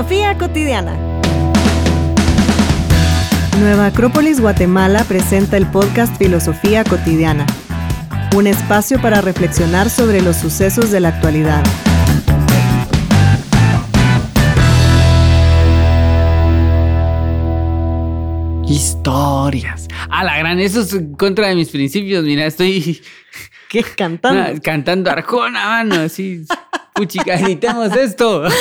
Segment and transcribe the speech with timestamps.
[0.00, 0.96] Filosofía cotidiana.
[3.60, 7.44] Nueva Acrópolis Guatemala presenta el podcast Filosofía cotidiana,
[8.34, 11.62] un espacio para reflexionar sobre los sucesos de la actualidad.
[18.66, 19.86] Historias.
[20.08, 22.24] A la gran, eso es contra de mis principios.
[22.24, 23.02] Mira, estoy
[23.68, 23.84] ¿Qué?
[23.84, 24.60] Cantando.
[24.64, 26.46] cantando Arjona, mano, así.
[26.94, 28.44] Puchica, editemos esto.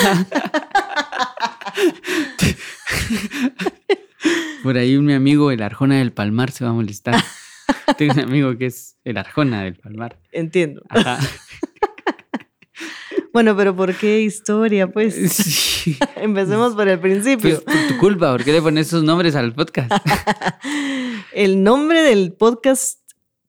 [4.64, 7.16] Por ahí un mi amigo, el Arjona del Palmar, se va a molestar.
[7.98, 10.20] Tengo un amigo que es el Arjona del Palmar.
[10.32, 10.82] Entiendo.
[10.90, 11.20] Ajá.
[13.32, 14.88] Bueno, pero ¿por qué historia?
[14.88, 15.96] Pues Sí.
[16.16, 17.62] empecemos por el principio.
[17.64, 19.92] Pues, por tu culpa, ¿por qué le pones esos nombres al podcast?
[21.32, 23.00] El nombre del podcast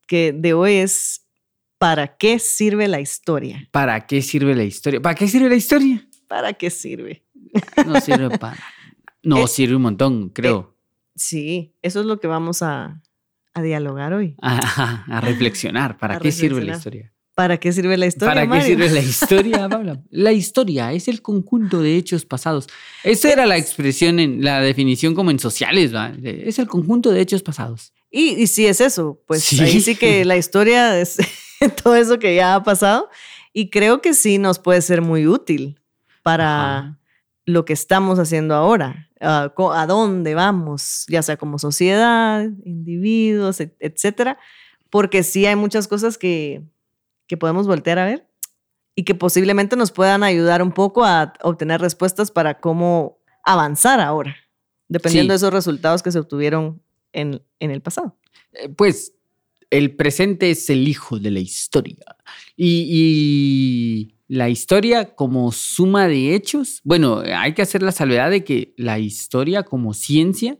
[0.07, 1.25] que de hoy es
[1.79, 3.67] ¿Para qué sirve la historia?
[3.71, 5.01] ¿Para qué sirve la historia?
[5.01, 6.07] ¿Para qué sirve la historia?
[6.27, 7.25] ¿Para qué sirve?
[7.85, 8.57] No sirve para.
[9.23, 10.75] No, Eh, sirve un montón, creo.
[11.15, 13.01] Sí, eso es lo que vamos a,
[13.53, 14.35] a dialogar hoy.
[14.41, 15.97] Ajá, a reflexionar.
[15.97, 17.13] ¿Para A qué sirve la historia?
[17.35, 18.33] ¿Para qué sirve la historia?
[18.33, 20.01] ¿Para qué sirve la historia, Paula?
[20.09, 22.67] La historia es el conjunto de hechos pasados.
[23.03, 26.13] Esa era la expresión, en la definición como en sociales, ¿va?
[26.23, 27.93] Es el conjunto de hechos pasados.
[28.09, 29.59] Y, y si es eso, pues Sí.
[29.61, 31.17] ahí sí que la historia es
[31.83, 33.09] todo eso que ya ha pasado.
[33.53, 35.79] Y creo que sí nos puede ser muy útil
[36.23, 36.99] para Ajá.
[37.45, 39.07] Lo que estamos haciendo ahora.
[39.23, 44.39] ah, co- a dónde vamos, ya sea como sociedad, individuos, et- etcétera.
[44.89, 46.63] Porque sí hay muchas cosas que,
[47.27, 48.27] que podemos voltear a ver
[48.95, 54.35] y que posiblemente nos puedan ayudar un poco a obtener respuestas para cómo avanzar ahora,
[54.89, 55.33] dependiendo Sí.
[55.33, 56.81] de esos resultados que se obtuvieron
[57.13, 58.17] en, en el pasado.
[58.53, 59.13] Eh, Pues
[59.69, 61.97] el presente es el hijo de la historia.
[62.57, 68.45] Y, y la historia como suma de hechos, bueno, hay que hacer la salvedad de
[68.45, 70.57] que la historia como ciencia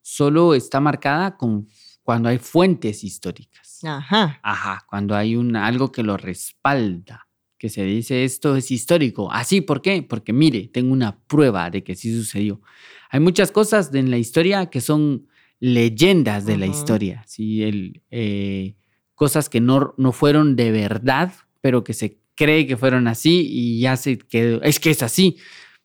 [0.00, 1.68] solo está marcada con
[2.02, 3.80] cuando hay fuentes históricas.
[3.84, 4.40] Ajá.
[4.42, 7.28] Ajá, cuando hay un, algo que lo respalda,
[7.58, 9.30] que se dice esto es histórico.
[9.30, 10.02] Así, ¿por qué?
[10.02, 12.62] Porque mire, tengo una prueba de que sí sucedió.
[13.10, 15.28] Hay muchas cosas en la historia que son
[15.58, 17.64] leyendas de la historia, ¿sí?
[17.64, 18.76] El, eh,
[19.14, 23.80] cosas que no, no fueron de verdad, pero que se cree que fueron así y
[23.80, 24.62] ya se quedó.
[24.62, 25.36] Es que es así.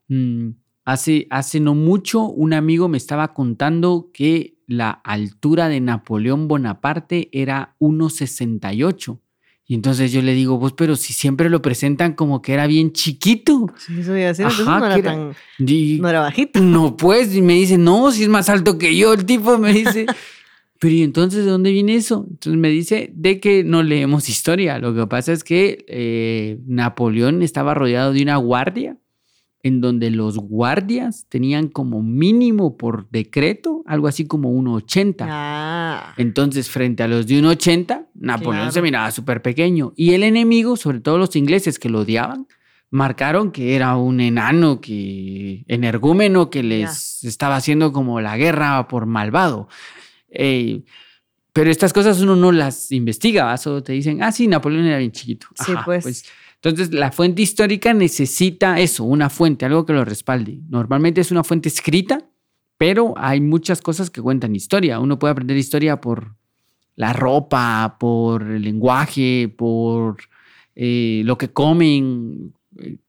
[0.08, 0.52] Mm,
[0.86, 7.28] hace, hace no mucho un amigo me estaba contando que la altura de Napoleón Bonaparte
[7.34, 9.20] era 1,68.
[9.68, 12.92] Y entonces yo le digo, vos, pero si siempre lo presentan como que era bien
[12.94, 13.66] chiquito.
[13.78, 16.60] Sí, eso iba a Ajá, no que era, era- tan, Y- no era bajito.
[16.62, 19.74] no, pues, y me dice, no, si es más alto que yo, el tipo me
[19.74, 20.06] dice.
[20.80, 22.25] Pero ¿y entonces de dónde viene eso?
[22.30, 24.78] Entonces me dice de que no leemos historia.
[24.80, 28.97] Lo que pasa es que eh, Napoleón estaba rodeado de una guardia
[29.63, 35.25] en donde los guardias tenían como mínimo por decreto algo así como 1,80.
[35.28, 38.72] Ah, Entonces, frente a los de 1,80, Napoleón Claro.
[38.72, 39.92] se miraba súper pequeño.
[39.96, 42.46] Y el enemigo, sobre todo los ingleses que lo odiaban,
[42.92, 49.07] marcaron que era un enano que energúmeno que les estaba haciendo como la guerra por
[49.07, 49.68] malvado.
[50.35, 50.84] Eh,
[51.53, 53.57] pero estas cosas uno no las investiga, ¿va?
[53.57, 55.47] solo te dicen, ah, sí, Napoleón era bien chiquito.
[55.66, 56.25] Sí, pues.
[56.62, 60.59] Entonces, la fuente histórica necesita eso, una fuente, algo que lo respalde.
[60.68, 62.25] Normalmente es una fuente escrita,
[62.78, 65.00] pero hay muchas cosas que cuentan historia.
[65.00, 66.35] Uno puede aprender historia por
[66.95, 70.18] la ropa, por el lenguaje, por
[70.75, 72.53] eh, lo que comen.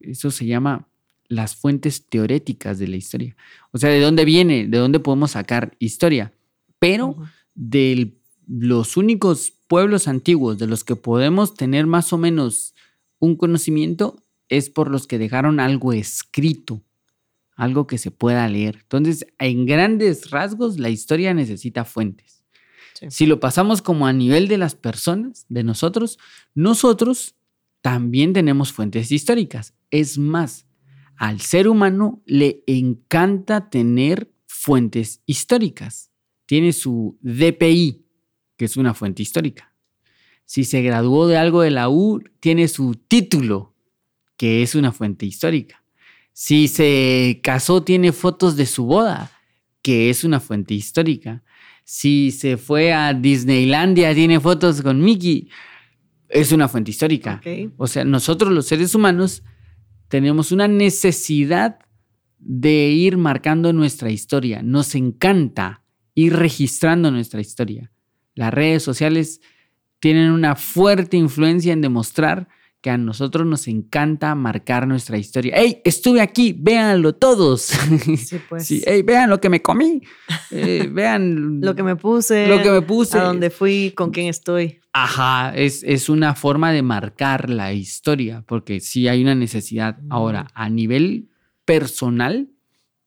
[0.01, 0.87] Eso se llama
[1.29, 3.37] las fuentes teoréticas de la historia.
[3.73, 4.67] O sea, ¿de dónde viene?
[4.69, 6.33] ¿De dónde podemos sacar historia?
[6.79, 7.17] Pero
[7.55, 12.75] de los únicos pueblos antiguos de los que podemos tener más o menos
[13.19, 16.83] un conocimiento es por los que dejaron algo escrito,
[17.57, 18.79] algo que se pueda leer.
[18.83, 22.45] Entonces, en grandes rasgos, la historia necesita fuentes.
[22.95, 23.07] Sí.
[23.11, 26.19] Si lo pasamos como a nivel de las personas, de nosotros,
[26.55, 27.35] nosotros
[27.83, 29.75] también tenemos fuentes históricas.
[29.91, 30.67] Es más,
[31.17, 36.06] al ser humano le encanta tener fuentes históricas.
[36.47, 38.05] Tiene su DPI,
[38.57, 39.73] que es una fuente histórica.
[40.45, 43.75] Si se graduó de algo de la U, tiene su título,
[44.37, 45.83] que es una fuente histórica.
[46.33, 49.33] Si se casó, tiene fotos de su boda,
[49.83, 51.43] que es una fuente histórica.
[51.85, 55.49] Si se fue a Disneylandia, tiene fotos con Mickey,
[56.29, 57.41] es una fuente histórica.
[57.77, 59.43] O sea, nosotros los seres humanos
[60.09, 61.79] tenemos una necesidad
[62.39, 64.63] de ir marcando nuestra historia.
[64.63, 65.83] Nos encanta
[66.17, 67.93] ir registrando nuestra historia.
[68.35, 69.41] Las redes sociales
[70.01, 72.49] tienen una fuerte influencia en demostrar
[72.81, 75.57] que a nosotros nos encanta marcar nuestra historia.
[75.57, 76.55] ¡Ey, estuve aquí!
[76.59, 77.73] Véanlo todos.
[78.17, 78.67] Sí, pues.
[78.67, 80.01] Sí, ¡Ey, vean lo que me comí!
[80.51, 82.47] Eh, vean Lo que me puse.
[82.47, 83.19] Lo que me puse.
[83.19, 84.81] A dónde fui, con quién estoy.
[84.93, 89.99] Ajá, es, es una forma de marcar la historia, porque sí hay una necesidad.
[90.09, 91.29] Ahora, a nivel
[91.65, 92.49] personal,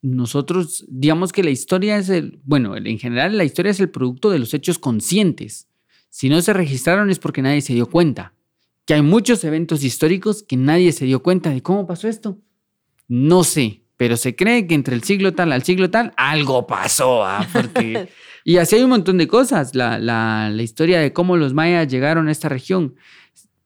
[0.02, 4.30] nosotros, digamos que la historia es el, bueno, en general la historia es el producto
[4.30, 5.68] de los hechos conscientes.
[6.10, 8.34] Si no se registraron es porque nadie se dio cuenta.
[8.86, 12.40] Que hay muchos eventos históricos que nadie se dio cuenta de cómo pasó esto.
[13.08, 17.24] No sé, pero se cree que entre el siglo tal al siglo tal algo pasó.
[17.24, 17.48] ¿ah?
[17.52, 18.10] Porque...
[18.46, 19.76] y así hay un montón de cosas.
[19.76, 22.96] La, la, la historia de cómo los mayas llegaron a esta región.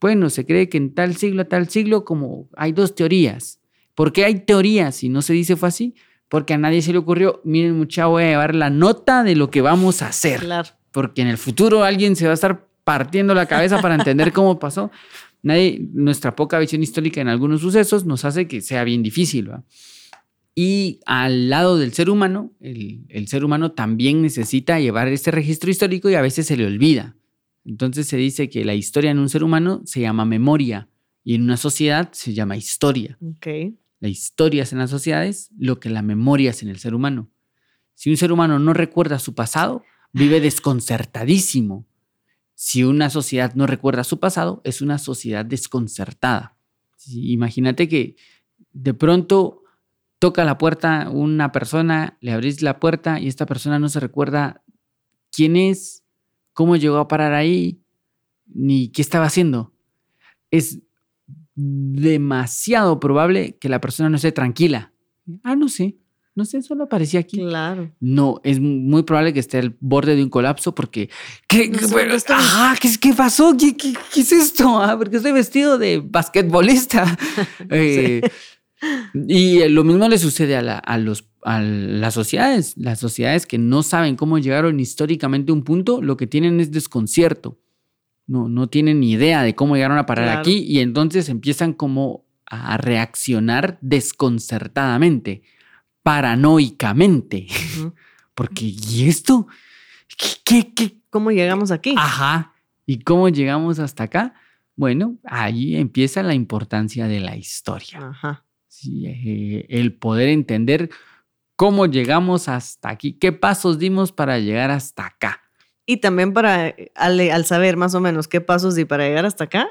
[0.01, 3.61] Bueno, se cree que en tal siglo, tal siglo, como hay dos teorías.
[3.95, 5.93] ¿Por qué hay teorías y no se dice fue así?
[6.33, 9.51] Porque a nadie se le ocurrió, miren mucha, voy a llevar la nota de lo
[9.51, 10.39] que vamos a hacer.
[10.39, 10.67] Claro.
[10.91, 14.57] Porque en el futuro alguien se va a estar partiendo la cabeza para entender cómo
[14.57, 14.89] pasó.
[15.43, 19.51] Nadie, nuestra poca visión histórica en algunos sucesos nos hace que sea bien difícil.
[19.51, 19.63] ¿va?
[20.55, 25.69] Y al lado del ser humano, el, el ser humano también necesita llevar este registro
[25.69, 27.15] histórico y a veces se le olvida.
[27.63, 30.89] Entonces se dice que la historia en un ser humano se llama memoria
[31.23, 33.19] y en una sociedad se llama historia.
[33.21, 33.75] Ok.
[34.03, 37.29] La historia es en las sociedades lo que la memoria es en el ser humano.
[37.93, 41.87] Si un ser humano no recuerda su pasado, vive desconcertadísimo.
[42.53, 46.57] Si una sociedad no recuerda su pasado, es una sociedad desconcertada.
[47.07, 48.17] Imagínate que
[48.73, 49.63] de pronto
[50.19, 54.65] toca la puerta una persona, le abrís la puerta y esta persona no se recuerda
[55.31, 56.03] quién es,
[56.51, 57.79] cómo llegó a parar ahí,
[58.47, 59.71] ni qué estaba haciendo.
[60.51, 60.81] Es
[61.55, 64.93] demasiado probable que la persona no esté tranquila.
[65.43, 65.97] Ah, no sé,
[66.35, 67.37] no sé, solo aparecía aquí.
[67.37, 67.91] Claro.
[67.99, 71.09] No, es muy probable que esté al borde de un colapso porque...
[71.47, 72.35] ¿Qué, No sé bueno, dónde estoy.
[72.37, 73.55] ajá, ¿qué, qué pasó?
[73.57, 74.81] ¿Qué, qué, qué es esto?
[74.81, 77.17] Ah, porque estoy vestido de basquetbolista.
[77.69, 78.21] Eh,
[79.13, 82.73] Y eh, lo mismo le sucede a, la- a los, a las sociedades.
[82.75, 86.71] Las sociedades que no saben cómo llegaron históricamente a un punto, lo que tienen es
[86.71, 87.59] desconcierto.
[88.33, 90.39] No, no tienen ni idea de cómo llegaron a parar Claro.
[90.39, 95.43] aquí y entonces empiezan como a reaccionar desconcertadamente,
[96.01, 97.45] paranoicamente.
[98.35, 99.45] Porque, ¿y esto?
[100.17, 100.97] ¿Qué, qué, qué?
[101.11, 101.93] ¿Cómo llegamos aquí?
[101.95, 102.53] Ajá.
[102.87, 104.33] ¿Y cómo llegamos hasta acá?
[104.75, 107.99] Bueno, ahí empieza la importancia de la historia.
[108.09, 108.45] Ajá.
[108.67, 110.89] Sí, eh, el poder entender
[111.55, 115.42] cómo llegamos hasta aquí, qué pasos dimos para llegar hasta acá.
[115.85, 119.45] Y también para, al, al saber más o menos qué pasos di para llegar hasta
[119.45, 119.69] acá,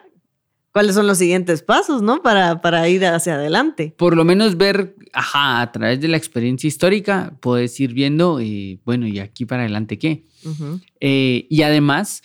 [0.73, 2.23] cuáles son los siguientes pasos, ¿no?
[2.23, 3.95] Para, para ir hacia adelante.
[3.97, 8.81] Por lo menos ver, ajá, a través de la experiencia histórica, puedes ir viendo, eh,
[8.85, 10.25] bueno, y aquí para adelante qué.
[11.01, 12.23] Eh, y además,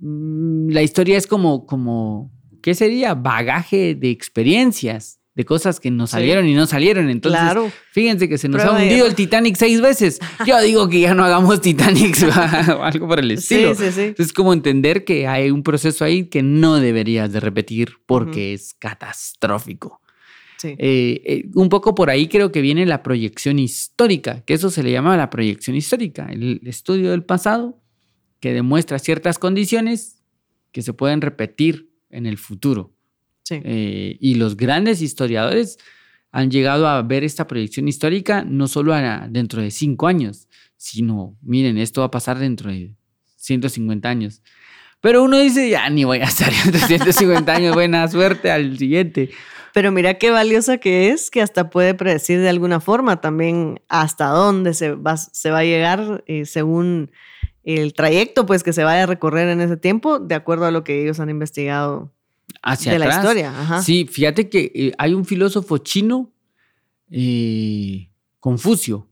[0.00, 2.32] mm, la historia es como, como,
[2.62, 3.14] ¿qué sería?
[3.14, 6.14] Bagaje de experiencias, de cosas que nos Sí.
[6.14, 7.10] salieron y no salieron.
[7.10, 7.72] Entonces, claro.
[7.92, 10.20] fíjense que se nos Prueba ha hundido el Titanic seis veces.
[10.46, 12.16] Yo digo que ya no hagamos Titanic
[12.78, 13.74] o algo por el estilo.
[13.74, 14.14] Sí, sí, sí.
[14.16, 18.74] Es como entender que hay un proceso ahí que no deberías de repetir porque es
[18.74, 20.00] catastrófico.
[20.58, 20.76] sí.
[20.78, 24.82] Eh, eh, un poco por ahí creo que viene la proyección histórica, que eso se
[24.82, 27.80] le llama la proyección histórica, el estudio del pasado
[28.40, 30.22] que demuestra ciertas condiciones
[30.70, 32.93] que se pueden repetir en el futuro.
[33.44, 33.60] Sí.
[33.64, 35.78] Eh, y los grandes historiadores
[36.32, 41.36] han llegado a ver esta proyección histórica no solo a- dentro de cinco años, sino,
[41.42, 42.94] miren, esto va a pasar dentro de
[43.36, 44.42] 150 años.
[45.00, 48.76] Pero uno dice, ya ni voy a estar dentro de 150 años, buena suerte al
[48.78, 49.30] siguiente.
[49.74, 54.26] Pero mira qué valiosa que es, que hasta puede predecir de alguna forma también hasta
[54.28, 57.10] dónde se va, se va a llegar eh, según
[57.64, 60.84] el trayecto pues que se vaya a recorrer en ese tiempo, de acuerdo a lo
[60.84, 62.13] que ellos han investigado
[62.62, 63.24] Hacia de la atrás.
[63.24, 63.60] historia.
[63.60, 63.82] Ajá.
[63.82, 66.32] Sí, fíjate que eh, hay un filósofo chino,
[67.10, 68.10] eh,
[68.40, 69.08] Confucio,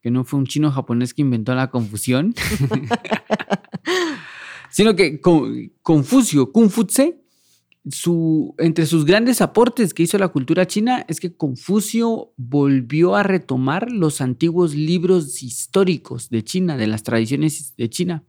[0.00, 2.34] que no fue un chino japonés que inventó la confusión,
[4.70, 7.18] sino que Con- Confucio, Confuce,
[7.90, 13.24] su, entre sus grandes aportes que hizo la cultura china es que Confucio volvió a
[13.24, 18.24] retomar los antiguos libros históricos de China, de las tradiciones de China,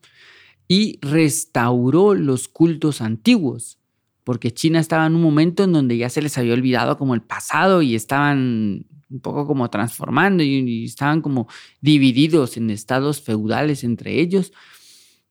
[0.68, 3.78] y restauró los cultos antiguos
[4.24, 7.22] porque China estaba en un momento en donde ya se les había olvidado como el
[7.22, 11.48] pasado y estaban un poco como transformando y, estaban como
[11.82, 14.52] divididos en estados feudales entre ellos.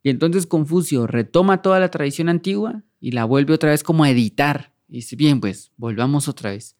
[0.02, 4.10] Y entonces Confucio retoma toda la tradición antigua y la vuelve otra vez como a
[4.10, 4.72] editar.
[4.88, 6.76] Y dice, bien, pues volvamos otra vez.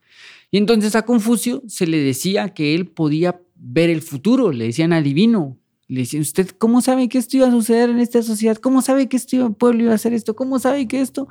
[0.51, 4.93] Y entonces a Confucio se le decía que él podía ver el futuro, le decían
[4.93, 5.59] adivino.
[5.89, 8.57] Le decían, ¿usted cómo sabe que esto iba a suceder en esta sociedad?
[8.57, 10.35] ¿Cómo sabe que este pueblo iba a hacer esto?
[10.35, 11.29] ¿Cómo sabe que esto?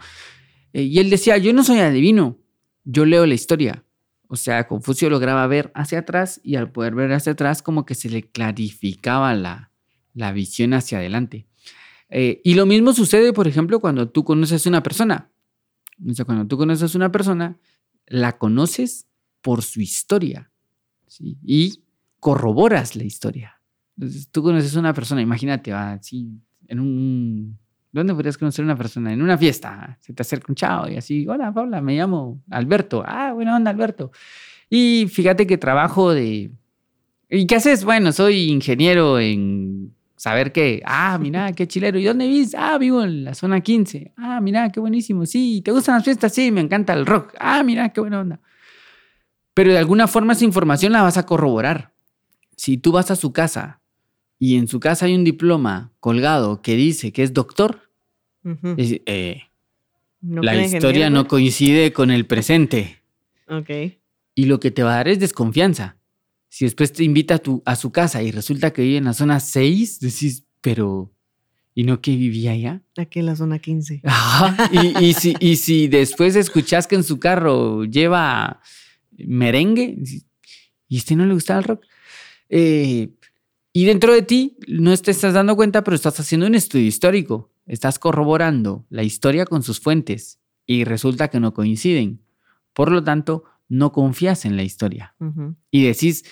[0.73, 2.39] Eh, y él decía, yo no soy adivino,
[2.83, 3.83] yo leo la historia.
[4.27, 7.95] O sea, Confucio lograba ver hacia atrás y al poder ver hacia atrás como que
[7.95, 9.71] se le clarificaba la,
[10.13, 11.47] la visión hacia adelante.
[12.09, 15.29] Eh, y lo mismo sucede, por ejemplo, cuando tú conoces a una persona.
[16.25, 17.59] Cuando tú conoces a una persona,
[18.07, 19.07] la conoces
[19.41, 20.51] por su historia
[21.19, 21.83] y
[22.19, 23.61] corroboras la historia.
[23.97, 27.59] Entonces, tú conoces a una persona, imagínate, así, en un
[27.91, 29.11] ¿Dónde podrías conocer a una persona?
[29.11, 29.97] En una fiesta.
[29.99, 33.03] Se te acerca un chavo y así, hola Paula, me llamo Alberto.
[33.05, 34.11] Ah, buena onda, Alberto.
[34.69, 36.51] Y fíjate que trabajo de...
[37.29, 37.83] ¿Y qué haces?
[37.83, 40.81] Bueno, soy ingeniero en saber qué.
[40.85, 41.99] Ah, mira, qué chilero.
[41.99, 42.55] ¿Y dónde vives?
[42.57, 44.13] Ah, vivo en la zona 15.
[44.15, 45.25] Ah, mira, qué buenísimo.
[45.25, 46.33] Sí, ¿te gustan las fiestas?
[46.33, 47.33] Sí, me encanta el rock.
[47.39, 48.39] Ah, mira, qué buena onda.
[49.53, 51.93] Pero de alguna forma esa información la vas a corroborar.
[52.55, 53.80] Si tú vas a su casa
[54.43, 57.91] y en su casa hay un diploma colgado que dice que es doctor,
[58.75, 59.43] eh,
[60.23, 63.03] la historia no coincide con el presente.
[63.47, 63.69] Ok.
[64.33, 65.97] Y lo que te va a dar es desconfianza.
[66.49, 69.13] Si después te invita a, tu, a su casa y resulta que vive en la
[69.13, 71.13] zona 6, decís, pero
[71.75, 72.81] ¿Y no que vivía allá?
[72.97, 74.01] Aquí en la zona 15.
[74.71, 78.59] Y, y, si, y si después escuchás que en su carro lleva
[79.11, 79.99] merengue,
[80.87, 81.85] y este no le gusta el rock,
[82.49, 83.11] eh,
[83.73, 87.51] y dentro de ti no te estás dando cuenta, pero estás haciendo un estudio histórico.
[87.65, 92.21] Estás corroborando la historia con sus fuentes y resulta que no coinciden.
[92.73, 95.15] Por lo tanto, no confías en la historia.
[95.69, 96.25] Y decís,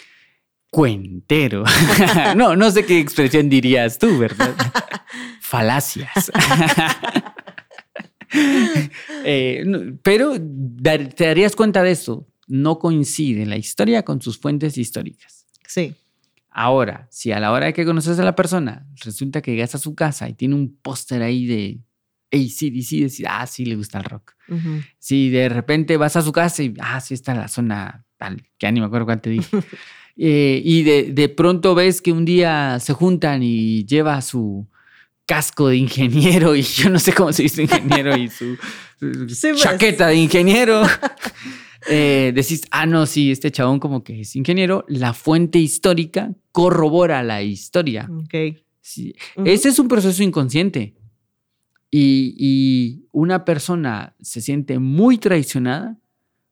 [0.69, 1.63] cuentero.
[2.35, 4.55] no, no sé qué expresión dirías tú, ¿verdad?
[5.41, 6.31] Falacias.
[9.25, 9.65] Eh,
[10.03, 12.27] pero te darías cuenta de eso.
[12.45, 15.47] No coincide la historia con sus fuentes históricas.
[15.67, 15.95] Sí.
[16.51, 19.77] Ahora, si a la hora de que conoces a la persona resulta que llegas a
[19.77, 21.79] su casa y tiene un póster ahí de
[22.31, 24.33] ACDC, decir, ah, sí, le gusta el rock.
[24.97, 28.37] Si de repente vas a su casa y, ah, sí, está en la zona tal,
[28.57, 29.57] que ya ni me acuerdo cuál te dije.
[30.21, 34.67] Eh, y de, pronto ves que un día se juntan y lleva su
[35.25, 38.57] casco de ingeniero y yo no sé cómo se dice ingeniero y su,
[38.99, 39.41] pues.
[39.55, 40.83] chaqueta de ingeniero.
[41.89, 47.23] Eh, decís, ah, no, sí, este chabón como que es ingeniero, la fuente histórica corrobora
[47.23, 48.09] la historia.
[48.25, 48.63] Okay.
[49.45, 50.95] Ese es un proceso inconsciente.
[51.91, 55.99] Y, y, una persona se siente muy traicionada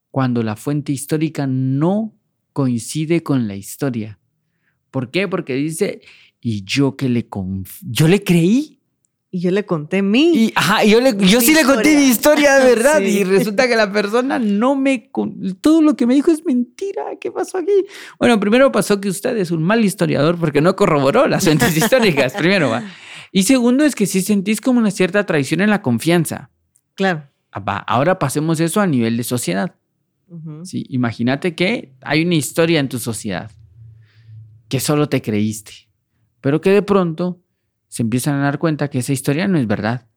[0.09, 2.15] cuando la fuente histórica no
[2.53, 4.19] coincide con la historia.
[4.89, 5.27] ¿Por qué?
[5.27, 6.01] Porque dice,
[6.41, 7.27] y yo que le,
[7.83, 8.76] yo le creí.
[9.37, 10.35] Y yo le conté mi.
[10.35, 13.01] Y, ajá, yo, yo sí le conté mi historia de verdad.
[13.01, 15.11] Y resulta que la persona no me.
[15.61, 17.03] Todo lo que me dijo es mentira.
[17.21, 17.85] ¿Qué pasó aquí?
[18.17, 22.33] Bueno, primero pasó que usted es un mal historiador porque no corroboró las fuentes históricas.
[22.37, 22.81] Primero va.
[23.31, 26.49] Y segundo es que sí sentís como una cierta traición en la confianza.
[26.95, 27.29] Claro.
[27.51, 29.75] Ah, va, ahora pasemos eso a nivel de sociedad.
[30.63, 33.51] sí, imagínate que hay una historia en tu sociedad
[34.67, 35.73] que solo te creíste,
[36.41, 37.43] pero que de pronto
[37.87, 40.07] se empiezan a dar cuenta que esa historia no es verdad,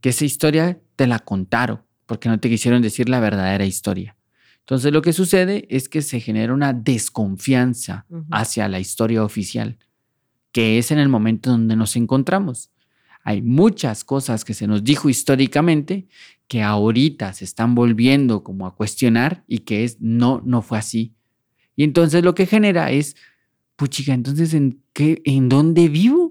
[0.00, 4.16] que esa historia te la contaron porque no te quisieron decir la verdadera historia.
[4.60, 9.78] Entonces lo que sucede es que se genera una desconfianza hacia la historia oficial,
[10.52, 12.70] que es en el momento donde nos encontramos.
[13.24, 16.06] Hay muchas cosas que se nos dijo históricamente
[16.48, 21.14] que ahorita se están volviendo como a cuestionar y que es no, no fue así.
[21.74, 23.16] Y entonces lo que genera es,
[23.76, 26.21] puchica, entonces ¿en qué, en dónde vivo?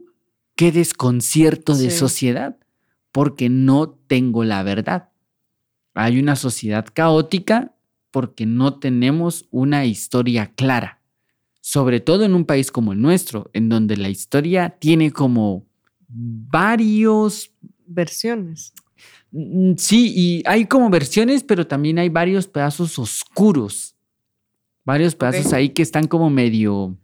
[0.56, 2.58] Qué desconcierto de sociedad,
[3.12, 5.10] porque no tengo la verdad.
[5.94, 7.76] Hay una sociedad caótica
[8.12, 11.02] porque no tenemos una historia clara,
[11.62, 15.66] sobre todo en un país como el nuestro, en donde la historia tiene como
[16.08, 17.52] varios...
[17.94, 18.74] Versiones.
[19.32, 23.96] Mm, sí, y hay como versiones, pero también hay varios pedazos oscuros,
[24.86, 26.98] varios pedazos ahí que están como medio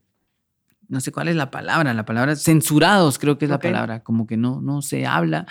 [0.89, 4.25] no sé cuál es la palabra, la palabra censurados creo que es la palabra, como
[4.25, 5.45] que no, no se habla.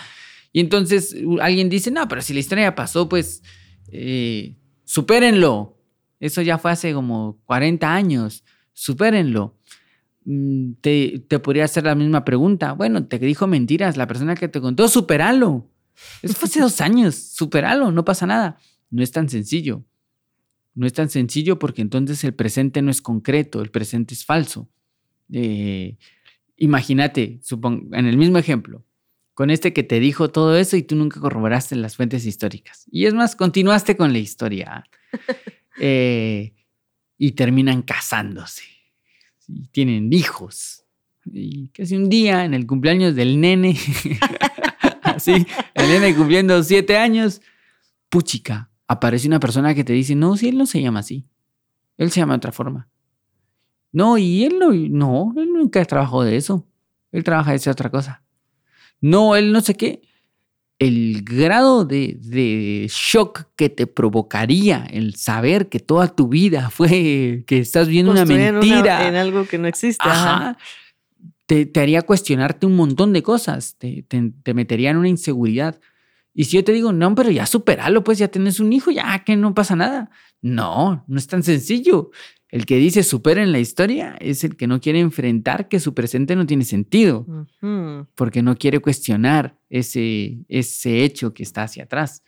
[0.52, 3.42] Y entonces alguien dice, no, pero si la historia ya pasó, pues
[3.88, 5.78] eh, supérenlo.
[6.18, 9.58] Eso ya fue hace como 40 años, supérenlo.
[10.24, 12.72] Mm, te, te podría hacer la misma pregunta.
[12.72, 15.70] Bueno, te dijo mentiras la persona que te contó, superalo.
[16.22, 18.58] Eso fue hace dos años, superalo, no pasa nada.
[18.90, 19.84] No es tan sencillo.
[20.74, 24.68] No es tan sencillo porque entonces el presente no es concreto, el presente es falso.
[25.32, 25.96] Eh,
[26.56, 27.40] imagínate,
[27.92, 28.84] en el mismo ejemplo,
[29.34, 32.86] con este que te dijo todo eso y tú nunca corroboraste las fuentes históricas.
[32.90, 34.84] Y es más, continuaste con la historia.
[35.78, 36.54] Eh,
[37.18, 38.62] y terminan casándose.
[39.46, 40.84] Y tienen hijos.
[41.26, 43.78] Y casi un día, en el cumpleaños del nene,
[45.02, 47.42] así, el nene cumpliendo siete años,
[48.08, 51.26] puchica, aparece una persona que te dice, no, si él no se llama así,
[51.98, 52.88] él se llama de otra forma.
[53.96, 56.66] No, y él no, no, él nunca trabajó de eso,
[57.12, 58.22] él trabaja de esa otra cosa.
[59.00, 60.02] No, él no sé qué.
[60.78, 67.44] El grado de, de shock que te provocaría el saber que toda tu vida fue
[67.46, 69.08] que estás viendo una mentira.
[69.08, 70.06] en algo que no existe.
[70.06, 70.34] Ajá.
[70.34, 70.58] Ajá.
[71.46, 75.80] Te, te haría cuestionarte un montón de cosas, te, te, te metería en una inseguridad.
[76.34, 79.24] Y si yo te digo, no, pero ya superalo, pues ya tienes un hijo, ya
[79.24, 80.10] que no pasa nada.
[80.42, 82.10] No, no es tan sencillo.
[82.48, 86.36] El que dice superen la historia es el que no quiere enfrentar que su presente
[86.36, 87.26] no tiene sentido,
[88.14, 92.22] porque no quiere cuestionar ese, ese hecho que está hacia atrás.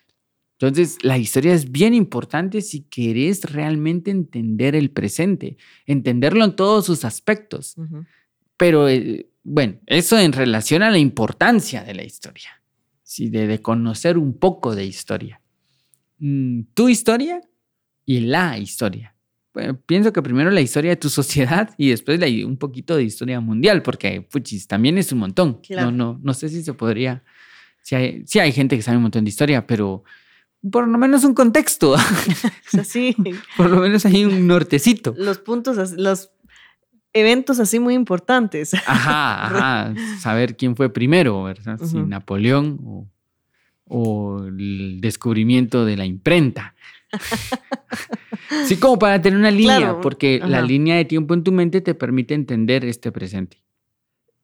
[0.61, 5.57] Entonces, la historia es bien importante si querés realmente entender el presente,
[5.87, 7.77] entenderlo en todos sus aspectos.
[8.57, 12.61] Pero eh, bueno, eso en relación a la importancia de la historia,
[13.05, 15.41] sí, de, de conocer un poco de historia.
[16.19, 17.41] Mm, tu historia
[18.05, 19.15] y la historia.
[19.59, 23.03] Bueno, pienso que primero la historia de tu sociedad y después la- un poquito de
[23.03, 25.55] historia mundial, porque puchis, también es un montón.
[25.67, 25.91] Claro.
[25.91, 27.25] No, no, no sé si se podría.
[27.83, 30.05] Si hay, sí hay gente que sabe un montón de historia, pero
[30.71, 31.93] por lo menos un contexto,
[32.69, 33.17] O sea, sí,
[33.57, 35.12] por lo menos hay un nortecito.
[35.19, 36.31] los puntos, los
[37.12, 38.75] eventos así muy importantes.
[38.75, 39.47] Ajá,
[39.88, 39.95] ajá.
[40.21, 41.81] Saber quién fue primero, ¿verdad?
[41.83, 41.97] Si.
[41.97, 43.07] Napoleón o,
[43.87, 46.75] o el descubrimiento de la imprenta.
[48.67, 51.81] Sí, como para tener una línea, Claro, porque la línea de tiempo en tu mente
[51.81, 53.62] te permite entender este presente.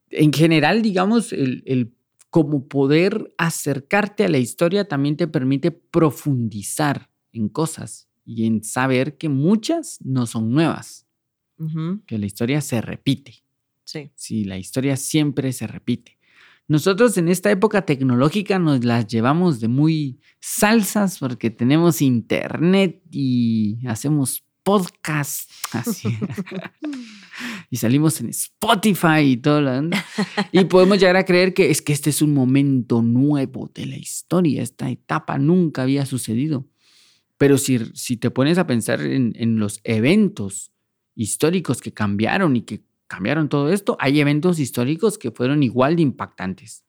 [0.09, 1.93] En general, digamos, el, el
[2.29, 9.17] como poder acercarte a la historia también te permite profundizar en cosas y en saber
[9.17, 11.07] que muchas no son nuevas,
[12.05, 13.35] que la historia se repite.
[13.85, 14.11] Sí.
[14.15, 16.14] Sí, la historia siempre se repite.
[16.67, 23.85] Nosotros en esta época tecnológica nos las llevamos de muy salsas porque tenemos internet y
[23.87, 26.17] hacemos podcast así.
[27.69, 29.89] y salimos en Spotify y todo lo.
[30.51, 33.97] Y podemos llegar a creer que es que este es un momento nuevo de la
[33.97, 36.67] historia, esta etapa nunca había sucedido.
[37.37, 40.71] Pero si, si te pones a pensar en, en los eventos
[41.15, 46.01] históricos que cambiaron y que cambiaron todo esto, hay eventos históricos que fueron igual de
[46.03, 46.83] impactantes.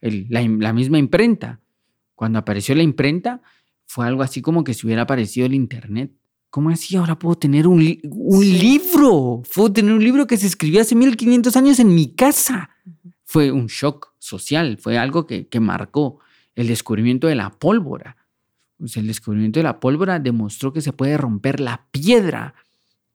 [0.00, 1.60] El- la, misma imprenta.
[2.14, 3.42] Cuando apareció la imprenta,
[3.86, 6.12] fue algo así como que si hubiera aparecido el Internet.
[6.50, 6.96] ¿Cómo así?
[6.96, 8.58] Ahora puedo tener un, li- un Sí.
[8.58, 9.42] libro.
[9.54, 12.70] Puedo tener un libro que se escribió hace 1500 años en mi casa.
[13.24, 16.20] Fue un shock social, fue algo que, que marcó
[16.54, 18.16] el descubrimiento de la pólvora.
[18.94, 22.54] El descubrimiento de la pólvora demostró que se puede romper la piedra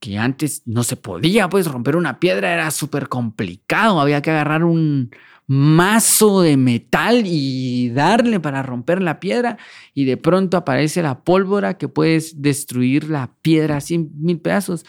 [0.04, 4.66] que antes no se podía, pues romper una piedra era súper complicado, había que agarrar
[4.66, 5.12] un
[5.48, 9.58] mazo de metal y darle para romper la piedra
[9.94, 14.86] y de pronto aparece la pólvora que puedes destruir la piedra así en mil pedazos.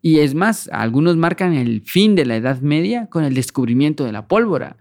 [0.00, 4.12] Y es más, algunos marcan el fin de la Edad Media con el descubrimiento de
[4.12, 4.78] la pólvora,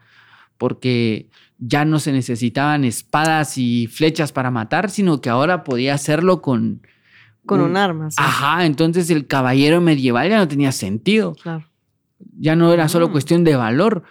[0.58, 6.42] porque ya no se necesitaban espadas y flechas para matar, sino que ahora podía hacerlo
[6.42, 6.82] con...
[7.46, 8.10] Con un arma.
[8.12, 8.18] sí.
[8.20, 11.36] Ajá, entonces el caballero medieval ya no tenía sentido.
[11.36, 11.66] Claro.
[12.38, 13.12] Ya no era solo Mm.
[13.12, 14.04] cuestión de valor.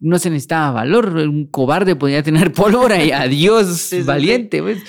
[0.00, 1.08] No se necesitaba valor.
[1.16, 4.62] Un cobarde podía tener pólvora y adiós, Sí, sí, valiente.
[4.62, 4.82] pues.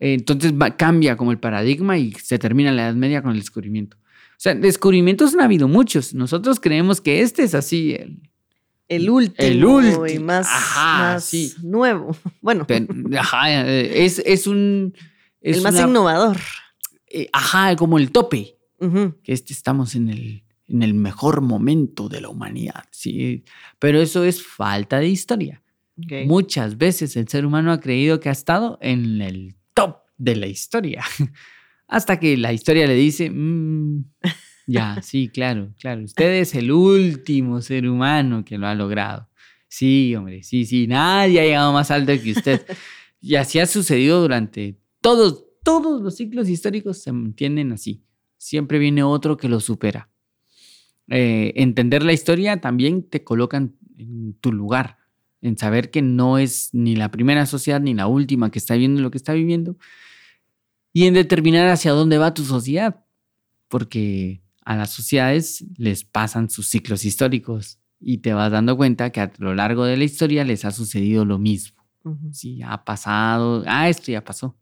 [0.00, 3.96] Entonces va- cambia como el paradigma y se termina la Edad Media con el descubrimiento.
[3.96, 6.14] O sea, descubrimientos han habido muchos.
[6.14, 7.94] Nosotros creemos que este es así.
[7.94, 8.20] el-
[8.88, 9.36] El último.
[9.48, 10.06] El último.
[10.06, 11.52] Y más, Ajá, más sí.
[11.62, 12.16] nuevo.
[12.40, 12.86] Bueno, pero,
[13.18, 14.94] ajá, es, es un...
[15.40, 16.36] es el más una- innovador.
[17.10, 18.56] Eh, ajá, como el tope.
[19.24, 23.44] Que este estamos en el, en el mejor momento de la humanidad, ¿sí?
[23.80, 25.62] Pero eso es falta de historia.
[26.26, 30.46] Muchas veces el ser humano ha creído que ha estado en el top de la
[30.46, 31.04] historia,
[31.88, 34.04] hasta que la historia le dice, "Mm,
[34.68, 39.28] ya, sí, claro, claro, usted es el último ser humano que lo ha logrado.
[39.68, 42.62] Sí, hombre, sí, sí, nadie ha llegado más alto que usted.
[43.20, 48.02] Y así ha sucedido durante todos, todos los ciclos históricos se entienden así.
[48.38, 50.08] Siempre viene otro que lo supera.
[51.08, 54.96] Eh, entender la historia también te coloca en, tu lugar,
[55.42, 59.02] en saber que no es ni la primera sociedad ni la última que está viviendo
[59.02, 59.76] lo que está viviendo,
[60.94, 63.04] y en determinar hacia dónde va tu sociedad,
[63.68, 69.20] porque a las sociedades les pasan sus ciclos históricos y te vas dando cuenta que
[69.20, 71.84] a lo largo de la historia les ha sucedido lo mismo.
[72.04, 72.32] Ujú.
[72.32, 73.64] Sí, ha pasado.
[73.66, 74.56] Ah, esto ya pasó.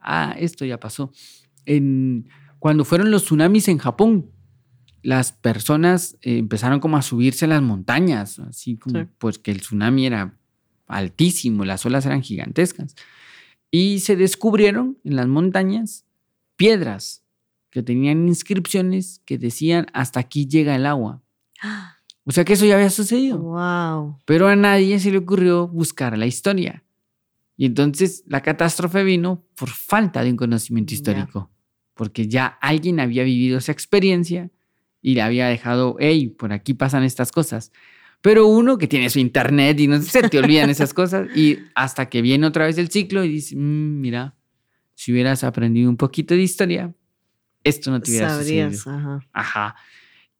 [0.00, 1.12] Ah, esto ya pasó.
[1.66, 4.30] En, cuando fueron los tsunamis en Japón,
[5.02, 9.06] las personas eh, empezaron como a subirse a las montañas, así como Sí.
[9.18, 10.36] pues que el tsunami era
[10.86, 12.94] altísimo, las olas eran gigantescas.
[13.72, 16.04] y se descubrieron en las montañas
[16.56, 17.22] piedras
[17.70, 21.22] que tenían inscripciones que decían hasta aquí llega el agua.
[22.24, 23.38] O sea que eso ya había sucedido.
[23.40, 24.18] Wow.
[24.26, 26.84] Pero a nadie se le ocurrió buscar la historia.
[27.60, 31.50] Y entonces la catástrofe vino por falta de un conocimiento histórico.
[31.92, 34.50] Porque ya alguien había vivido esa experiencia
[35.02, 37.70] y le había dejado, hey, por aquí pasan estas cosas.
[38.22, 41.28] Pero uno que tiene su internet y no se te olvidan esas cosas.
[41.36, 44.34] Y hasta que viene otra vez el ciclo y dice, "Mm, mira,
[44.94, 46.94] si hubieras aprendido un poquito de historia,
[47.62, 48.96] esto no te hubiera Sabrías, sucedido.
[48.96, 49.28] ajá.
[49.34, 49.76] Ajá.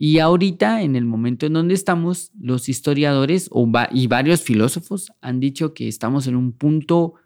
[0.03, 5.13] Y ahorita, en el momento en donde estamos, los historiadores o va- y varios filósofos
[5.21, 7.17] han dicho que estamos en un punto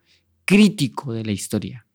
[0.45, 1.87] crítico de la historia.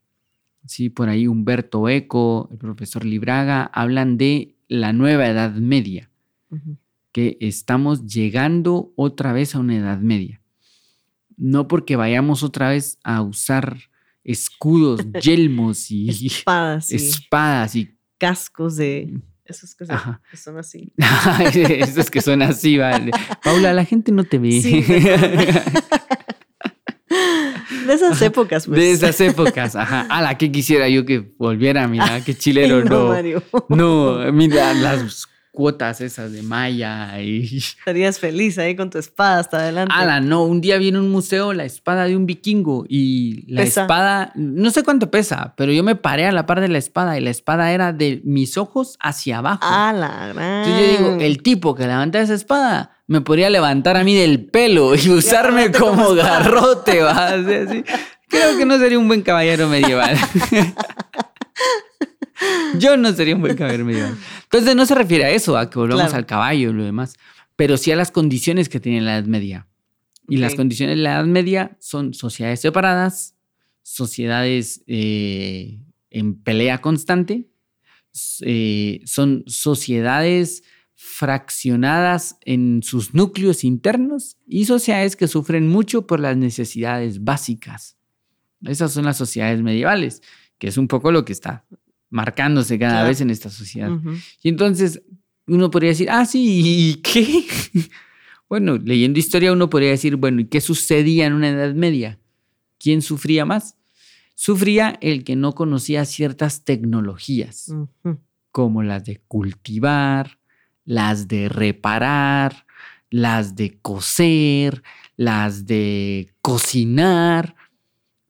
[0.65, 6.09] Sí, por ahí Humberto Eco, el profesor Libraga, hablan de la nueva Edad Media,
[7.11, 10.41] que estamos llegando otra vez a una Edad Media.
[11.35, 13.79] No porque vayamos otra vez a usar
[14.23, 20.21] escudos, yelmos y Espadas y espadas y cascos de esos que, Ajá.
[20.29, 20.91] que son así.
[21.53, 23.11] Esos que son así, vale.
[23.43, 24.61] Paula, la gente no te ve.
[24.61, 24.81] Sí,
[27.85, 28.79] De esas épocas, pues.
[28.79, 30.05] De esas épocas, ajá.
[30.09, 33.07] A la que quisiera yo que volviera, mira, qué chilero, Ay, no, no.
[33.09, 33.43] Mario.
[33.69, 35.27] No, mira, las
[35.59, 37.57] cuotas esas de Maya y.
[37.79, 39.93] Estarías feliz ahí con tu espada hasta adelante.
[39.93, 43.81] Ala, no, un día viene un museo la espada de un vikingo y la Pesa.
[43.81, 47.17] espada, no sé cuánto pesa, pero yo me paré a la par de la espada
[47.17, 49.59] y la espada era de mis ojos hacia abajo.
[49.63, 50.63] Ah, la gran.
[50.63, 54.45] Entonces yo digo, el tipo que levanta esa espada me podría levantar a mí del
[54.45, 57.33] pelo y usarme agarrarte como, como garrote, ¿va?
[57.35, 57.83] O sea, sí.
[58.29, 60.15] Creo que no sería un buen caballero medieval.
[62.79, 64.17] yo no sería un buen caballero medieval.
[64.43, 66.17] Entonces no se refiere a eso, a que volvamos Claro.
[66.17, 67.15] al caballo y lo demás,
[67.55, 69.67] pero sí a las condiciones que tiene la Edad Media.
[70.27, 73.35] Y las condiciones de la Edad Media son sociedades separadas,
[73.81, 75.79] sociedades eh,
[76.11, 77.47] en pelea constante,
[78.41, 80.63] eh, son sociedades
[80.95, 87.97] fraccionadas en sus núcleos internos y sociedades que sufren mucho por las necesidades básicas.
[88.63, 90.21] Esas son las sociedades medievales,
[90.57, 91.65] que es un poco lo que está
[92.09, 93.07] marcándose cada Claro.
[93.09, 93.91] vez en esta sociedad.
[94.41, 95.01] Y entonces
[95.47, 97.45] uno podría decir, ah, sí, ¿y qué?
[98.49, 102.19] bueno, leyendo historia uno podría decir, bueno, ¿y qué sucedía en una Edad Media?
[102.79, 103.75] ¿Quién sufría más?
[104.35, 107.73] Sufría el que no conocía ciertas tecnologías,
[108.51, 110.39] como las de cultivar,
[110.85, 112.65] las de reparar,
[113.09, 114.81] las de coser,
[115.17, 117.55] las de cocinar,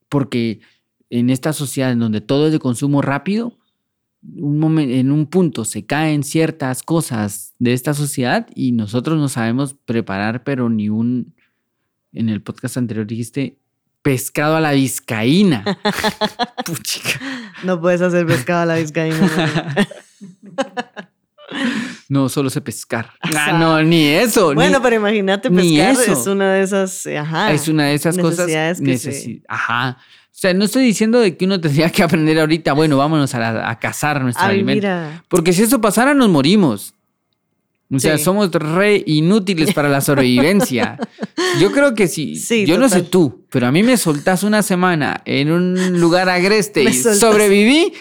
[0.08, 0.60] porque
[1.10, 3.56] en esta sociedad en donde todo es de consumo rápido,
[4.22, 9.74] un en un punto se caen ciertas cosas de esta sociedad y nosotros no sabemos
[9.74, 11.34] preparar, pero ni un,
[12.12, 13.58] en el podcast anterior dijiste,
[14.02, 15.64] pescado a la vizcaína.
[16.66, 17.20] Puchica.
[17.64, 19.74] No puedes hacer pescado a la vizcaína.
[22.08, 23.12] No, solo sé pescar.
[23.22, 24.54] Ah, no, ni eso.
[24.54, 27.52] bueno, ni- pero imagínate pescar es una de esas, eh, ajá.
[27.52, 28.46] es una de esas cosas.
[28.46, 29.98] necesidades que se- necesi- Ajá.
[30.00, 33.38] O sea, no estoy diciendo de que uno tendría que aprender ahorita, bueno, vámonos a,
[33.40, 34.80] la- a cazar nuestro a alimento.
[34.80, 35.24] vivir a...
[35.28, 36.94] Porque si eso pasara, nos morimos.
[37.92, 38.22] O sea, Sí.
[38.24, 40.96] somos re inútiles para la sobrevivencia.
[41.60, 42.36] Yo creo que sí.
[42.36, 46.28] Sí, yo no sé tú, pero a mí me soltás una semana en un lugar
[46.28, 47.92] agreste Me y sobreviví.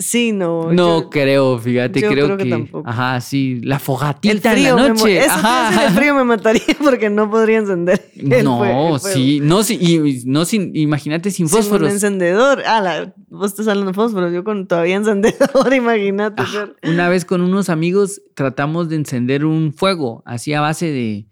[0.00, 0.72] Sí, no.
[0.72, 2.50] No yo- creo, fíjate, yo creo, creo que que.
[2.50, 2.88] tampoco.
[2.88, 3.60] Ajá, sí.
[3.64, 5.18] La fogatita el frío, en me la noche.
[5.18, 5.70] eso ajá.
[5.70, 8.08] decir, el frío me mataría porque no podría encender.
[8.14, 8.98] el No, el fuego.
[9.00, 11.90] sí, no, sí, y, no sin, imagínate sin Sin un fósforos.
[11.92, 12.62] encendedor.
[12.64, 16.44] Ah, la, vos estás hablando de fósforos, yo con todavía encendedor, imagínate.
[16.84, 21.26] Una vez con unos amigos tratamos de encender un fuego, así a base de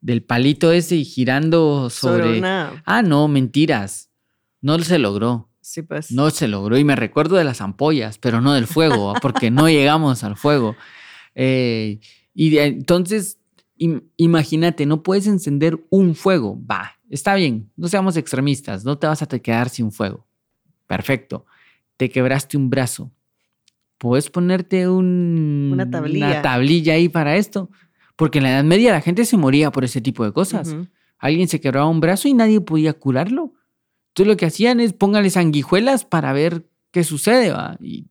[0.00, 2.24] del palito ese y girando sobre.
[2.24, 2.82] sobre una.
[2.84, 4.10] Ah, no, mentiras.
[4.60, 5.47] No se logró.
[5.68, 6.10] Sí, pues.
[6.12, 6.78] No se logró.
[6.78, 10.74] Y me recuerdo de las ampollas, pero no del fuego, porque no llegamos al fuego.
[11.34, 12.00] Eh,
[12.34, 13.38] y de- entonces,
[13.78, 16.58] im- imagínate, no puedes encender un fuego.
[16.70, 20.26] Va, está bien, no seamos extremistas, no te vas a te quedar sin fuego.
[20.86, 21.44] Perfecto.
[21.98, 23.10] Te quebraste un brazo.
[23.98, 26.26] ¿Puedes ponerte un, Una tablilla.
[26.28, 27.68] una tablilla ahí para esto?
[28.16, 30.74] Porque en la Edad Media la gente se moría por ese tipo de cosas.
[31.18, 33.52] Alguien se quebraba un brazo y nadie podía curarlo.
[34.18, 37.76] Entonces lo que hacían es póngale sanguijuelas para ver qué sucede, ¿va?
[37.80, 38.06] Y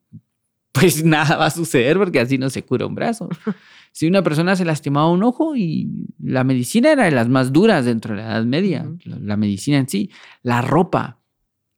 [0.72, 3.28] pues nada va a suceder porque así no se cura un brazo.
[3.90, 5.88] Si una persona se lastimaba un ojo y
[6.22, 9.78] la medicina era de las más duras dentro de la Edad Media, la, la medicina
[9.78, 10.10] en sí,
[10.42, 11.18] la ropa.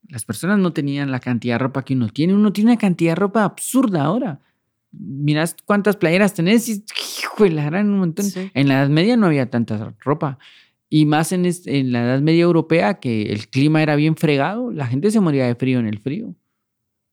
[0.07, 2.35] Las personas no tenían la cantidad de ropa que uno tiene.
[2.35, 4.39] Uno tiene una cantidad de ropa absurda ahora.
[4.91, 6.83] Miras cuántas playeras tenés y
[7.23, 8.25] hijo la gran un montón.
[8.25, 8.51] Sí.
[8.53, 10.37] En la Edad Media no había tanta ropa.
[10.93, 14.87] Y más en, en, la Edad Media Europea, que el clima era bien fregado, la
[14.87, 16.35] gente se moría de frío en el frío.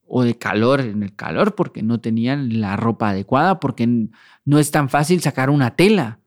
[0.05, 3.87] O de calor en el calor, porque no tenían la ropa adecuada, porque
[4.43, 6.19] no es tan fácil sacar una tela.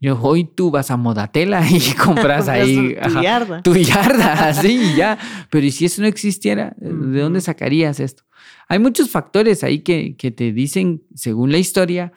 [0.00, 3.62] Yo hoy tú vas a Modatela y compras ahí tu yarda.
[3.62, 5.16] Tu yarda, así ya.
[5.48, 6.74] Pero ¿y si eso no existiera?
[6.76, 8.24] ¿De dónde sacarías esto?
[8.66, 12.12] Hay muchos factores ahí que, que te dicen, según la historia,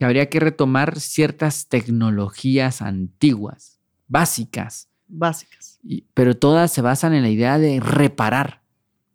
[0.00, 4.88] que habría que retomar ciertas tecnologías antiguas, básicas.
[5.06, 5.78] Básicas.
[6.14, 8.62] pero todas se basan en la idea de reparar.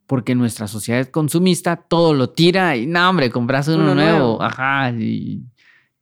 [0.06, 4.40] Porque nuestra sociedad consumista todo lo tira y, no, hombre, compras uno, nuevo.
[4.40, 5.44] Ajá, y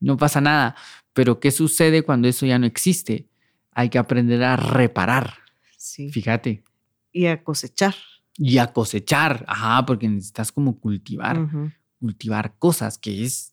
[0.01, 0.75] no pasa nada.
[1.13, 3.29] Pero ¿qué sucede cuando eso ya no existe?
[3.71, 5.35] Hay que aprender a reparar.
[5.77, 6.09] Sí.
[6.09, 6.61] Fíjate.
[7.13, 7.95] Y a cosechar.
[8.37, 11.39] Y a cosechar, ajá, porque necesitas como cultivar,
[12.01, 13.52] cultivar cosas, que es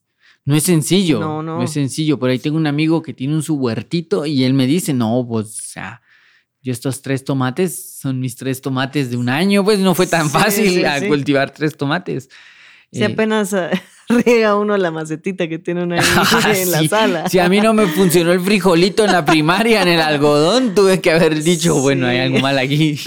[0.50, 1.20] no es sencillo.
[1.20, 1.58] No, no.
[1.58, 2.18] No es sencillo.
[2.18, 5.24] Por ahí tengo un amigo que tiene un su huertito y él me dice, no,
[5.28, 6.02] pues, o sea,
[6.60, 10.28] yo estos tres tomates son mis tres tomates de un año, pues no fue tan
[10.28, 12.28] fácil cultivar tres tomates.
[12.90, 13.70] Si apenas eh,
[14.08, 17.28] riega uno la macetita que tiene una ah, en la sala.
[17.28, 21.00] Si a mí no me funcionó el frijolito en la primaria, en el algodón, tuve
[21.00, 22.98] que haber dicho, bueno, hay algo mal aquí.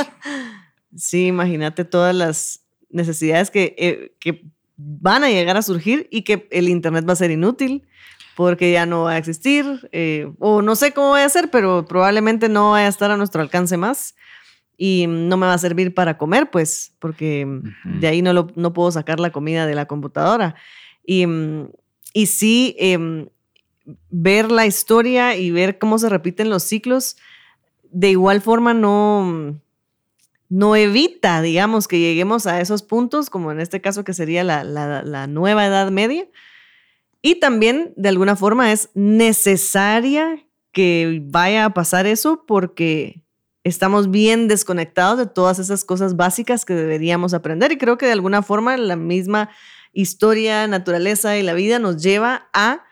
[0.95, 4.45] Sí, imagínate todas las necesidades que, eh, que
[4.77, 7.83] van a llegar a surgir y que el Internet va a ser inútil
[8.36, 11.86] porque ya no va a existir, eh, o no sé cómo va a ser, pero
[11.86, 14.15] probablemente no va a estar a nuestro alcance más
[14.75, 17.47] y no me va a servir para comer, pues, porque
[17.83, 20.55] de ahí no, lo, no puedo sacar la comida de la computadora.
[21.05, 21.25] Y,
[22.13, 23.27] y sí, em,
[24.09, 27.17] ver la historia y ver cómo se repiten los ciclos,
[27.91, 29.62] de igual forma no,
[30.54, 35.26] no evita, digamos, que lleguemos a esos puntos, como en este caso que sería la,
[35.26, 36.28] nueva Edad Media.
[37.24, 43.24] Y también, de alguna forma, es necesaria que vaya a pasar eso porque
[43.63, 47.72] estamos bien desconectados de todas esas cosas básicas que deberíamos aprender.
[47.72, 49.50] Y creo que de alguna forma la misma
[49.92, 52.84] historia, naturaleza y la vida nos lleva a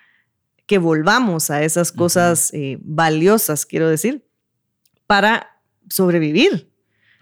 [0.66, 4.26] que volvamos a esas cosas eh, valiosas, quiero decir,
[5.06, 6.71] para sobrevivir.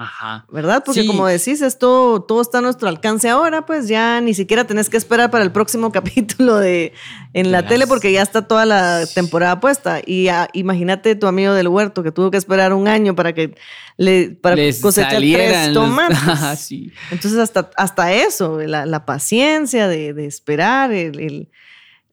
[0.01, 0.45] Ajá.
[0.49, 0.81] ¿Verdad?
[0.85, 4.89] Porque como decís, esto todo está a nuestro alcance ahora, pues ya ni siquiera tenés
[4.89, 6.93] que esperar para el próximo capítulo de
[7.33, 9.99] en la tele porque ya está toda la temporada puesta.
[10.05, 13.55] Y imagínate tu amigo del huerto que tuvo que esperar un año para que
[13.97, 16.71] le para cosechar tres tomates.
[17.12, 21.49] Entonces hasta, hasta eso, la, paciencia de, esperar, el,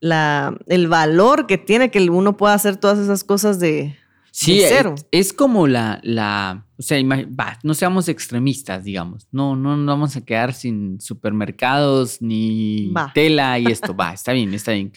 [0.00, 3.96] la, el valor que tiene que uno pueda hacer todas esas cosas de,
[4.38, 4.60] Sí,
[5.12, 7.02] Es, como la, la, o sea,
[7.62, 9.26] no seamos extremistas, digamos.
[9.32, 13.96] No, no nos vamos a quedar sin supermercados ni tela y esto.
[13.96, 14.92] va, está bien, está bien.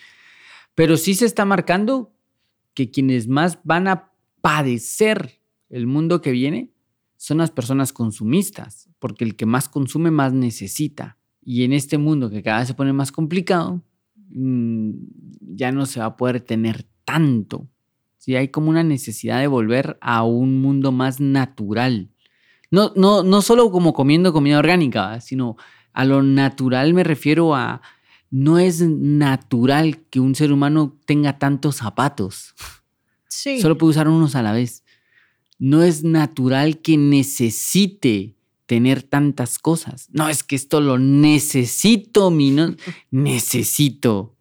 [0.75, 2.11] Pero sí se está marcando
[2.73, 6.73] que quienes más van a padecer el mundo que viene
[7.15, 11.17] son las personas consumistas, porque el que más consume más necesita.
[11.41, 13.81] Y en este mundo que cada vez se pone más complicado,
[14.31, 14.91] mm,
[15.55, 17.69] ya no se va a poder tener tanto
[18.19, 18.35] ¿sí?
[18.35, 22.11] Hay como una necesidad de volver a un mundo más natural.
[22.69, 25.57] No, no, no solo como comiendo comida orgánica, sino
[25.93, 27.81] a lo natural me refiero a,
[28.29, 32.53] no es natural que un ser humano tenga tantos zapatos.
[33.27, 33.59] Sí.
[33.59, 34.83] Solo puede usar unos a la vez.
[35.57, 40.09] No es natural que necesite tener tantas cosas.
[40.11, 42.75] No, es que esto lo necesito, mi no,
[43.11, 44.35] necesito.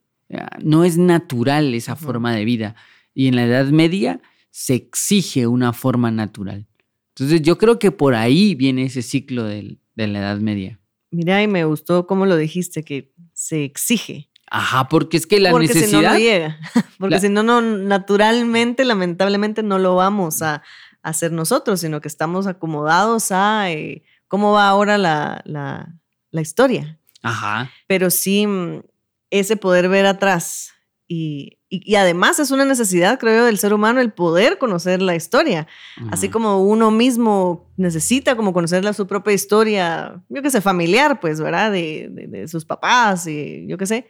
[0.62, 2.76] No es natural esa forma de vida
[3.18, 4.20] y en la Edad Media
[4.52, 6.68] se exige una forma natural.
[7.08, 10.78] Entonces yo creo que por ahí viene ese ciclo de, la Edad Media.
[11.10, 14.30] Mira, y me gustó cómo lo dijiste, que se exige.
[14.48, 15.98] Ajá, porque es que la porque necesidad...
[15.98, 16.60] Si no, no llega.
[16.98, 20.62] Porque si no, no, naturalmente, lamentablemente, no lo vamos a,
[21.02, 25.92] hacer nosotros, sino que estamos acomodados a eh, cómo va ahora la, la,
[26.30, 27.00] la historia.
[27.22, 27.68] Ajá.
[27.88, 28.82] Pero sí, mm,
[29.30, 30.72] ese poder ver atrás
[31.08, 35.14] y y, además es una necesidad, creo yo, del ser humano el poder conocer la
[35.14, 35.66] historia.
[36.10, 41.20] Así como uno mismo necesita como conocer la, su propia historia, yo qué sé, familiar,
[41.20, 41.70] pues, ¿verdad?
[41.70, 44.08] De, de, sus papás y yo qué sé.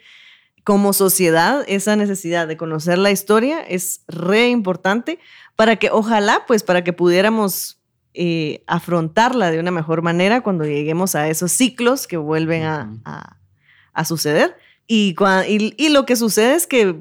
[0.63, 5.19] Como sociedad, esa necesidad de conocer la historia es re importante
[5.57, 7.81] para que, ojalá, pues, para que pudiéramos
[8.15, 13.37] eh, afrontarla de una mejor manera cuando lleguemos a esos ciclos que vuelven a, a,
[13.95, 14.57] a suceder.
[14.87, 15.17] Y,
[15.49, 16.97] y, y, lo que sucede es que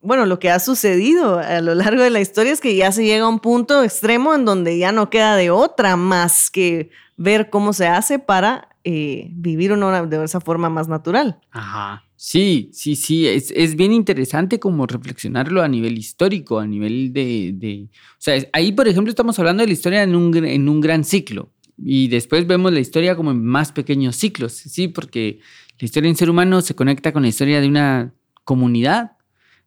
[0.00, 3.04] bueno, lo que ha sucedido a lo largo de la historia es que ya se
[3.04, 7.50] llega a un punto extremo en donde ya no queda de otra más que ver
[7.50, 11.40] cómo se hace para eh, vivir uno de esa forma más natural.
[11.50, 12.04] Ajá.
[12.16, 13.28] Sí, sí, sí.
[13.28, 17.52] Es, es, bien interesante como reflexionarlo a nivel histórico, a nivel de.
[17.54, 20.80] de o sea, ahí, por ejemplo, estamos hablando de la historia en un, en un
[20.80, 21.52] gran ciclo.
[21.76, 24.88] Y después vemos la historia como en más pequeños ciclos, ¿sí?
[24.88, 25.38] Porque
[25.78, 29.12] la historia del ser humano se conecta con la historia de una comunidad.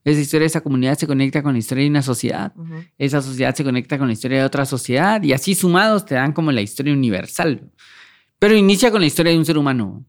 [0.04, 2.54] Esa historia de esa comunidad se conecta con la historia de una sociedad.
[2.98, 5.22] Esa sociedad se conecta con la historia de otra sociedad.
[5.24, 7.72] Y así sumados te dan como la historia universal.
[8.40, 10.06] Pero inicia con la historia de un ser humano.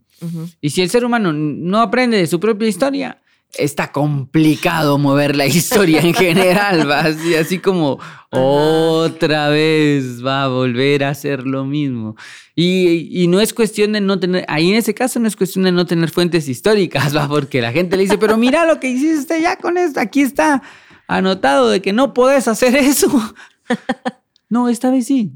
[0.61, 3.22] Y si el ser humano no aprende de su propia historia,
[3.55, 7.99] está complicado mover la historia en general, va así, así como
[8.31, 12.17] otra vez va a volver a hacer lo mismo.
[12.55, 15.73] Y, no es cuestión de no tener, ahí en ese caso no es cuestión de
[15.73, 19.41] no tener fuentes históricas, va, porque la gente le dice, pero mira lo que hiciste
[19.41, 20.63] ya con esto, aquí está
[21.07, 23.35] anotado de que no puedes hacer eso.
[24.53, 25.33] No, esta vez sí.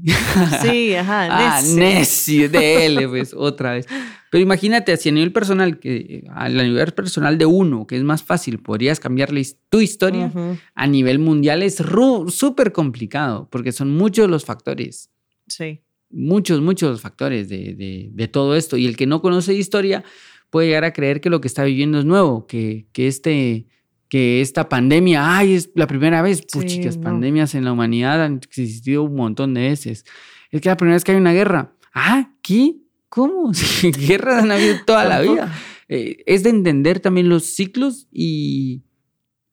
[0.61, 1.27] Sí, ajá.
[1.57, 3.87] ah, Nessie, de él, pues, otra vez.
[4.29, 8.21] Pero imagínate, así a nivel personal, que a nivel personal de uno, que es más
[8.21, 10.31] fácil, podrías cambiarle tu historia,
[10.75, 11.81] a nivel mundial es
[12.27, 15.09] súper complicado, porque son muchos los factores.
[15.47, 15.81] Sí.
[16.11, 18.77] Muchos, muchos factores de, de, todo esto.
[18.77, 20.03] Y el que no conoce historia
[20.51, 23.65] puede llegar a creer que lo que está viviendo es nuevo, que, que este
[24.09, 29.03] que esta pandemia, ay, es la primera vez, puchicas, pandemias en la humanidad han existido
[29.03, 30.05] un montón de veces.
[30.51, 31.73] Es que la primera vez que hay una guerra.
[31.93, 32.77] Ah, ¿qué?
[33.09, 33.51] ¿Cómo?
[34.07, 35.53] Guerras han habido toda la vida.
[35.89, 38.83] Eh, es de entender también los ciclos y,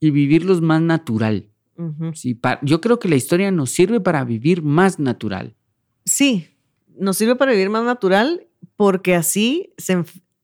[0.00, 1.48] vivirlos más natural.
[2.62, 5.56] yo creo que la historia nos sirve para vivir más natural.
[6.04, 6.48] Sí,
[6.98, 9.72] nos sirve para vivir más natural porque así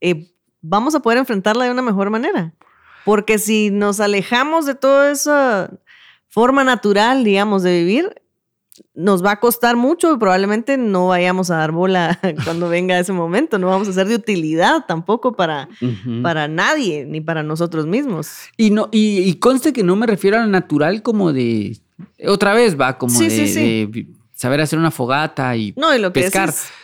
[0.00, 2.54] eh, vamos a poder enfrentarla de una mejor manera.
[3.04, 5.70] Porque si nos alejamos de toda esa
[6.28, 8.14] forma natural, digamos, de vivir,
[8.94, 13.12] nos va a costar mucho y probablemente no vayamos a dar bola cuando venga ese
[13.12, 13.58] momento.
[13.58, 15.68] No vamos a ser de utilidad tampoco para,
[16.22, 18.30] para nadie, ni para nosotros mismos.
[18.56, 21.78] Y, no, y, conste que no me refiero a lo natural como de.
[22.26, 26.30] Otra vez va, como de, saber hacer una fogata y, no, y lo que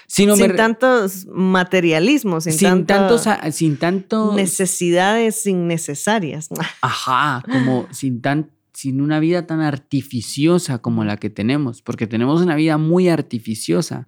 [0.07, 6.49] sin tantos materialismos, sin, sin tantos, sin tanto necesidades innecesarias.
[6.81, 12.42] Ajá, como sin tanto sin una vida tan artificiosa como la que tenemos, porque tenemos
[12.42, 14.07] una vida muy artificiosa.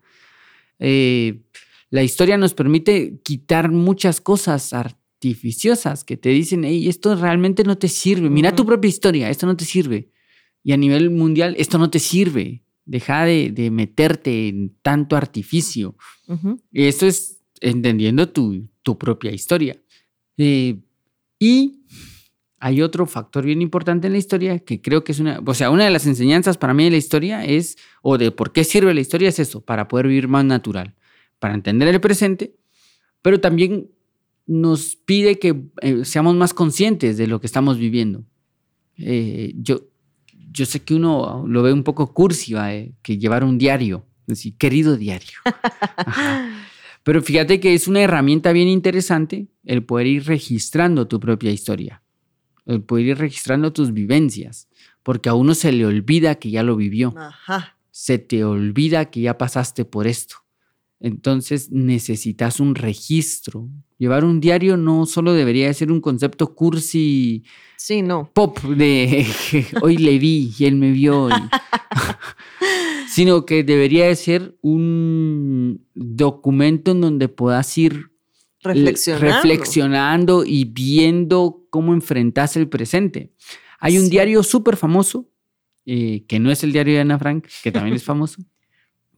[0.79, 1.41] Eh,
[1.89, 7.79] la historia nos permite quitar muchas cosas artificiosas que te dicen, hey, esto realmente no
[7.79, 10.11] te sirve, mira tu propia historia, esto no te sirve.
[10.63, 12.63] Y a nivel mundial, esto no te sirve.
[12.89, 15.95] Deja de, meterte en tanto artificio.
[16.73, 18.67] Y Esto es entendiendo tu,
[18.99, 19.77] propia historia.
[20.39, 20.79] Eh,
[21.39, 21.83] y
[22.59, 25.71] hay otro factor bien importante en la historia que creo que es una, o sea,
[25.71, 28.95] una de las enseñanzas para mí de la historia es, o de por qué sirve
[28.95, 30.95] la historia es eso, para poder vivir más natural,
[31.39, 32.57] para entender el presente,
[33.21, 33.91] pero también
[34.47, 38.25] nos pide que eh, seamos más conscientes de lo que estamos viviendo.
[38.97, 39.83] Eh, yo,
[40.53, 44.57] yo sé que uno lo ve un poco cursi, eh, que llevar un diario, decir,
[44.57, 45.39] querido diario.
[47.03, 52.03] Pero fíjate que es una herramienta bien interesante el poder ir registrando tu propia historia
[52.69, 54.69] el poder ir registrando tus vivencias,
[55.03, 57.15] porque a uno se le olvida que ya lo vivió.
[57.91, 60.37] Se te olvida que ya pasaste por esto.
[61.01, 63.69] Entonces necesitas un registro.
[63.99, 67.45] Llevar un diario no solo debería ser un concepto cursi
[67.77, 68.31] sí, no.
[68.33, 69.27] pop de
[69.83, 71.29] hoy le vi y él me vio,
[73.09, 78.11] sino que debería ser un documento en donde puedas ir
[78.63, 80.45] reflexionando.
[80.45, 83.33] y viendo cómo enfrentas el presente.
[83.81, 85.31] Hay un diario súper famoso,
[85.87, 88.43] eh, que no es el diario de Ana Frank, que también es famoso,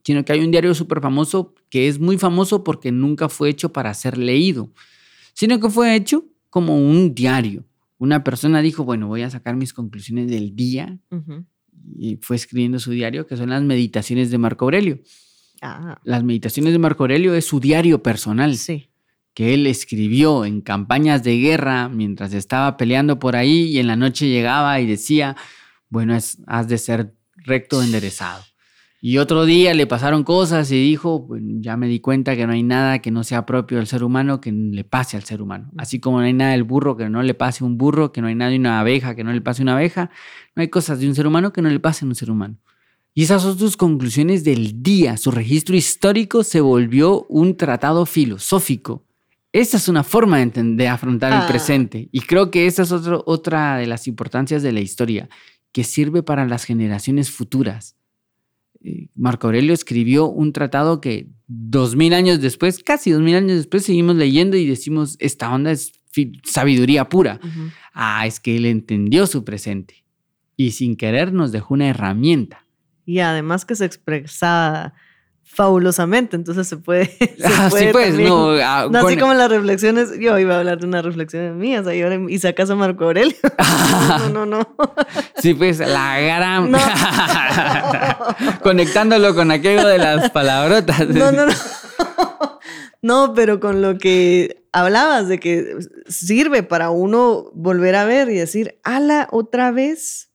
[0.03, 3.71] sino que hay un diario súper famoso que es muy famoso porque nunca fue hecho
[3.71, 4.71] para ser leído,
[5.33, 7.65] sino que fue hecho como un diario.
[7.97, 10.99] Una persona dijo, bueno, voy a sacar mis conclusiones del día
[11.97, 14.99] y fue escribiendo su diario, que son las meditaciones de Marco Aurelio.
[15.61, 15.99] Ah.
[16.03, 18.57] Las meditaciones de Marco Aurelio es su diario personal.
[18.57, 18.91] Sí
[19.33, 23.95] que él escribió en campañas de guerra mientras estaba peleando por ahí y en la
[23.95, 25.37] noche llegaba y decía,
[25.89, 28.43] bueno, es, has de ser recto enderezado.
[29.03, 31.27] Y otro día le pasaron cosas y dijo,
[31.59, 34.39] ya me di cuenta que no hay nada que no sea propio del ser humano
[34.39, 35.71] que le pase al ser humano.
[35.77, 38.21] Así como no hay nada del burro que no le pase a un burro, que
[38.21, 40.11] no hay nada de una abeja que no le pase a una abeja,
[40.55, 42.57] no hay cosas de un ser humano que no le pasen a un ser humano.
[43.13, 45.17] Y esas son sus conclusiones del día.
[45.17, 49.03] Su registro histórico se volvió un tratado filosófico
[49.53, 51.47] esa es una forma de, entender, afrontar el ah.
[51.47, 52.07] presente.
[52.11, 55.29] Y creo que esa es otra de las importancias de la historia,
[55.71, 57.95] que sirve para las generaciones futuras.
[58.83, 63.57] Eh, Marco Aurelio escribió un tratado que dos mil años después, casi dos mil años
[63.57, 65.93] después, seguimos leyendo y decimos, esta onda es
[66.43, 67.39] sabiduría pura.
[67.93, 70.03] Ah, es que él entendió su presente
[70.57, 72.65] y sin querer nos dejó una herramienta.
[73.05, 74.93] Y además que se expresaba
[75.43, 77.05] fabulosamente, entonces se puede.
[77.37, 80.79] Se ah, sí, pues, no, ah, no así como las reflexiones, yo iba a hablar
[80.79, 83.35] de una reflexión mía, y, ahora, y sacas a Marco Aurelio.
[84.19, 84.75] no, no, no.
[85.37, 86.71] sí, pues la gran.
[88.63, 91.07] Conectándolo con aquello de las palabrotas.
[91.09, 91.53] no, no, no.
[93.03, 95.75] No, pero con lo que hablabas de que
[96.07, 100.31] sirve para uno volver a ver y decir, ala, otra vez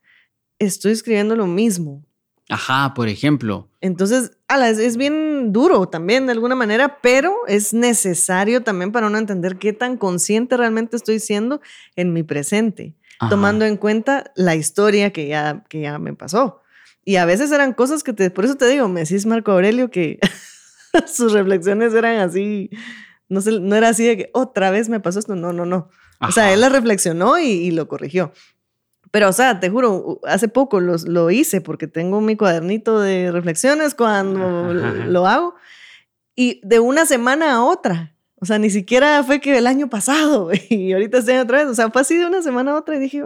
[0.59, 2.06] estoy escribiendo lo mismo.
[2.49, 3.69] Ajá, por ejemplo.
[3.81, 9.19] Entonces, ala, es, bien duro también de alguna manera, pero es necesario también para uno
[9.19, 11.61] entender qué tan consciente realmente estoy siendo
[11.97, 12.95] en mi presente,
[13.31, 16.63] tomando en cuenta la historia que ya, que ya me pasó.
[17.05, 19.91] Y a veces eran cosas que te, por eso te digo, me decís Marco Aurelio
[19.91, 20.19] que
[21.07, 22.71] sus reflexiones eran así,
[23.29, 25.89] no, sé, no era así de que otra vez me pasó esto, no, no, no.
[26.21, 28.33] O sea, él la reflexionó y lo corrigió.
[29.17, 33.95] Pero, o sea, te juro, hace poco lo hice porque tengo mi cuadernito de reflexiones
[33.95, 35.55] cuando lo hago
[36.35, 38.15] y de una semana a otra.
[38.35, 41.69] O sea, ni siquiera fue que el año pasado y ahorita estoy otra vez.
[41.69, 43.23] O sea, fue así de una semana a otra y dije,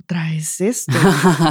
[0.00, 0.92] otra vez esto.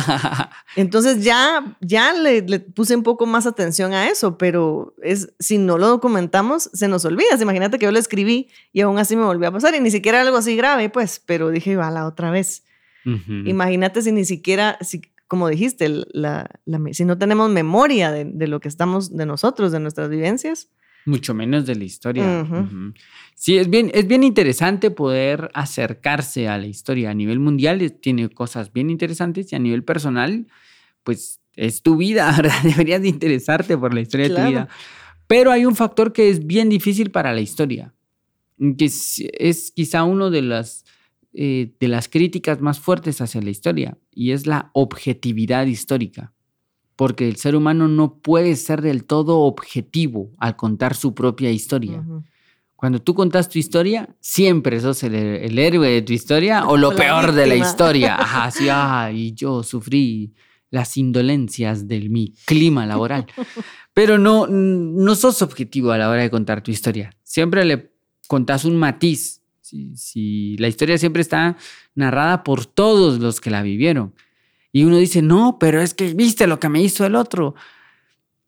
[0.75, 5.57] Entonces ya, ya le, le, puse un poco más atención a eso, pero es, si
[5.57, 7.29] no lo documentamos, se nos olvida.
[7.39, 10.19] Imagínate que yo lo escribí y aún así me volvió a pasar y ni siquiera
[10.19, 12.65] algo así grave, pues, pero dije, va la otra vez.
[13.45, 16.49] Imagínate si ni siquiera, si, como dijiste, la,
[16.91, 20.69] si no tenemos memoria de, lo que estamos, de nosotros, de nuestras vivencias.
[21.05, 22.45] Mucho menos de la historia.
[23.33, 28.29] Sí, es bien, es bien interesante poder acercarse a la historia a nivel mundial, tiene
[28.29, 30.47] cosas bien interesantes y a nivel personal,
[31.03, 32.61] pues es tu vida, ¿verdad?
[32.63, 34.67] Deberías de interesarte por la historia de tu vida.
[35.27, 37.93] Pero hay un factor que es bien difícil para la historia,
[38.77, 40.85] que es, es quizá uno de las
[41.33, 46.33] eh, de las críticas más fuertes hacia la historia y es la objetividad histórica.
[46.95, 52.03] Porque el ser humano no puede ser del todo objetivo al contar su propia historia.
[52.75, 57.33] Cuando tú contas tu historia, siempre sos el, héroe de tu historia o lo peor
[57.33, 58.15] de la historia.
[58.15, 60.33] Ajá, sí, ah, y yo sufrí
[60.69, 63.25] las indolencias de mi clima laboral.
[63.93, 67.11] Pero no, no sos objetivo a la hora de contar tu historia.
[67.23, 67.91] Siempre le
[68.27, 69.36] contás un matiz
[69.95, 71.57] si, la historia siempre está
[71.95, 74.13] narrada por todos los que la vivieron.
[74.71, 77.55] Y uno dice, no, pero es que viste lo que me hizo el otro.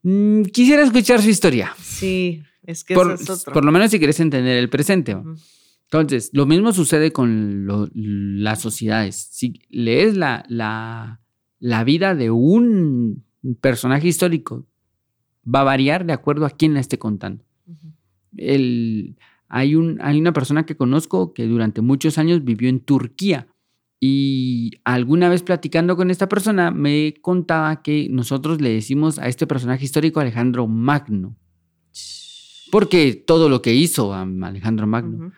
[0.04, 1.74] Mm, quisiera escuchar su historia.
[1.82, 3.54] Sí, es que por, es otro.
[3.54, 5.18] por lo menos si quieres entender el presente.
[5.86, 7.68] Entonces, lo mismo sucede con
[8.44, 9.30] las sociedades.
[9.32, 11.20] Si lees la, la,
[11.60, 13.24] la vida de un
[13.60, 14.68] personaje histórico,
[15.44, 17.44] va a variar de acuerdo a quién la esté contando.
[18.38, 19.18] El,
[19.50, 23.48] hay, un, hay una persona que conozco que durante muchos años vivió en Turquía
[24.00, 29.46] y alguna vez platicando con esta persona me contaba que nosotros le decimos a este
[29.46, 31.36] personaje histórico Alejandro Magno.
[32.72, 35.34] Porque todo lo que hizo a Alejandro Magno.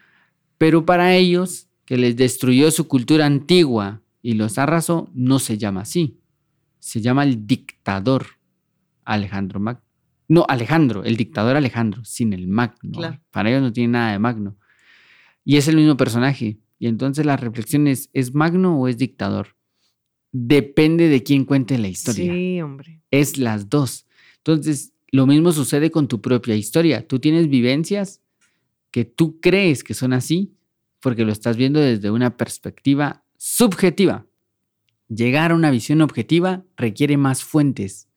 [0.58, 5.82] Pero para ellos, que les destruyó su cultura antigua y los arrasó, no se llama
[5.82, 6.20] así.
[6.78, 8.26] Se llama el dictador
[9.06, 9.91] Alejandro Magno.
[10.32, 13.20] No, Alejandro, el dictador Alejandro, sin el Magno.
[13.32, 14.56] Para ellos no tiene nada de Magno.
[15.44, 16.58] Y es el mismo personaje.
[16.80, 19.58] Y entonces la reflexión es, ¿es Magno o es dictador?
[20.32, 22.32] Depende de quién cuente la historia.
[22.32, 23.02] Sí, hombre.
[23.12, 24.08] Es las dos.
[24.38, 27.06] Entonces, lo mismo sucede con tu propia historia.
[27.06, 28.22] Tú tienes vivencias
[28.90, 30.54] que tú crees que son así
[31.02, 34.26] porque lo estás viendo desde una perspectiva subjetiva.
[35.10, 38.08] Llegar a una visión objetiva requiere más fuentes.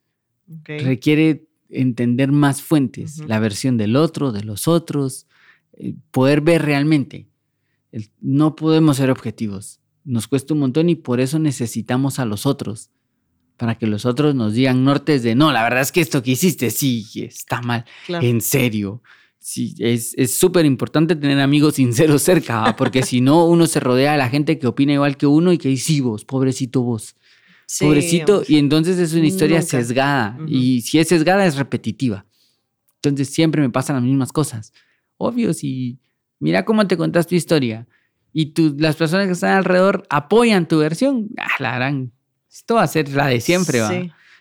[0.64, 5.26] Requiere entender más fuentes, la versión del otro, de los otros,
[5.74, 7.28] eh, poder ver realmente.
[8.20, 9.80] no podemos ser objetivos.
[10.04, 12.90] Nos cuesta un montón y por eso necesitamos a los otros.
[13.56, 16.32] Para que los otros nos digan nortes de no, la verdad es que esto que
[16.32, 17.84] hiciste sí está mal.
[18.08, 19.00] En serio.
[19.38, 24.18] Sí, es súper importante tener amigos sinceros cerca, porque si no, uno se rodea de
[24.18, 27.14] la gente que opina igual que uno y que dice, sí, vos, pobrecito vos.
[27.80, 28.42] Pobrecito.
[28.46, 30.38] Y entonces es una historia sesgada.
[30.46, 32.26] Y si es sesgada, es repetitiva.
[32.96, 34.72] Entonces siempre me pasan las mismas cosas.
[35.16, 35.98] Obvio, si
[36.38, 37.86] mira cómo te contas tu historia
[38.32, 42.12] y tú, las personas que están alrededor apoyan tu versión, ah, la harán.
[42.50, 43.92] Esto va a ser la de siempre, ¿va?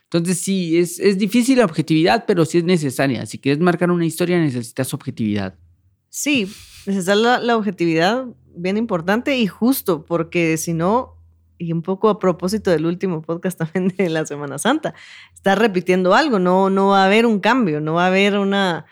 [0.03, 3.25] Entonces sí, es, es difícil la objetividad, pero sí es necesaria.
[3.25, 5.55] Si quieres marcar una historia, necesitas objetividad.
[6.09, 6.47] Sí,
[6.86, 11.15] necesitas la objetividad bien importante y justo, porque si no,
[11.64, 14.93] y un poco a propósito del último podcast también de la Semana Santa,
[15.34, 18.86] está repitiendo algo, no, no va a haber un cambio, no va a haber una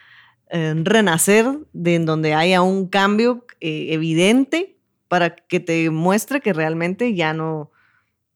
[0.50, 6.54] eh, renacer de en donde haya un cambio eh, evidente para que te muestre que
[6.54, 7.72] realmente ya no,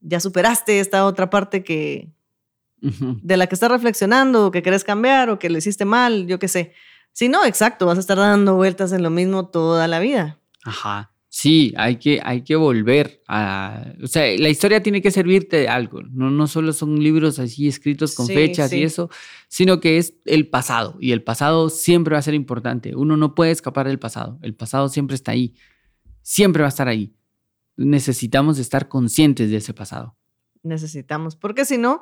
[0.00, 2.10] ya superaste esta otra parte que
[2.78, 6.38] de la que estás reflexionando, o que querés cambiar, o que lo hiciste mal, yo
[6.38, 6.72] qué sé.
[7.12, 10.38] Si no, exacto, vas a estar dando vueltas en lo mismo toda la vida.
[10.64, 11.10] Ajá.
[11.38, 13.92] Sí, hay que, hay que volver a...
[14.02, 16.00] O sea, la historia tiene que servirte de algo.
[16.00, 19.10] No, no solo son libros así escritos con fechas y eso,
[19.46, 20.96] sino que es el pasado.
[20.98, 22.96] Y el pasado siempre va a ser importante.
[22.96, 24.38] Uno no puede escapar del pasado.
[24.40, 25.54] El pasado siempre está ahí.
[26.22, 27.14] Siempre va a estar ahí.
[27.76, 30.16] Necesitamos estar conscientes de ese pasado.
[30.62, 32.00] Necesitamos, porque si no,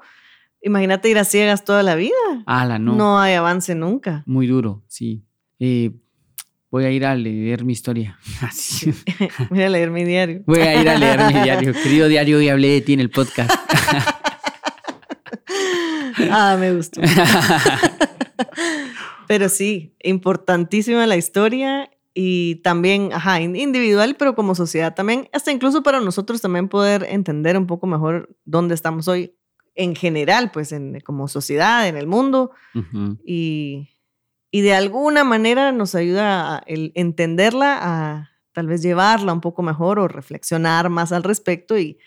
[0.63, 2.15] imagínate ir a ciegas toda la vida.
[2.47, 2.95] la no.
[2.95, 4.23] No hay avance nunca.
[4.27, 5.25] Muy duro, sí.
[5.59, 5.91] Eh,
[6.75, 8.19] voy a ir a leer mi historia.
[9.49, 10.43] voy a leer mi diario.
[10.45, 11.73] Voy a ir a leer mi diario.
[11.85, 13.49] Querido diario, hoy hablé de ti en el podcast.
[16.33, 17.01] ah, me gustó.
[19.29, 25.85] pero sí, importantísima la historia y también, ajá, individual, pero como sociedad también, hasta incluso
[25.85, 29.37] para nosotros también poder entender un poco mejor dónde estamos hoy
[29.77, 32.51] en general, pues en, como sociedad, en el mundo.
[33.25, 33.94] y,
[34.55, 39.63] y de alguna manera nos ayuda a el entenderla, a tal vez llevarla un poco
[39.63, 41.99] mejor o reflexionar más al respecto y,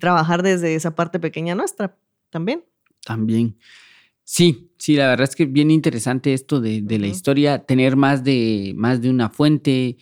[0.00, 1.96] trabajar desde esa parte pequeña nuestra
[2.28, 2.62] también.
[3.06, 3.56] También.
[4.22, 8.74] Sí, sí, la verdad es que bien interesante esto de, la historia, tener más de,
[8.76, 9.96] más de una fuente,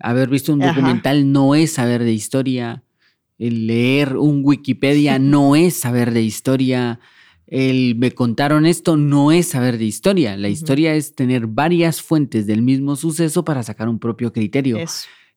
[0.00, 2.82] haber visto un documental no es saber de historia,
[3.38, 6.98] el leer un Wikipedia no es saber de historia,
[7.46, 10.36] el me contaron esto no es saber de historia.
[10.36, 14.78] La historia es tener varias fuentes del mismo suceso para sacar un propio criterio.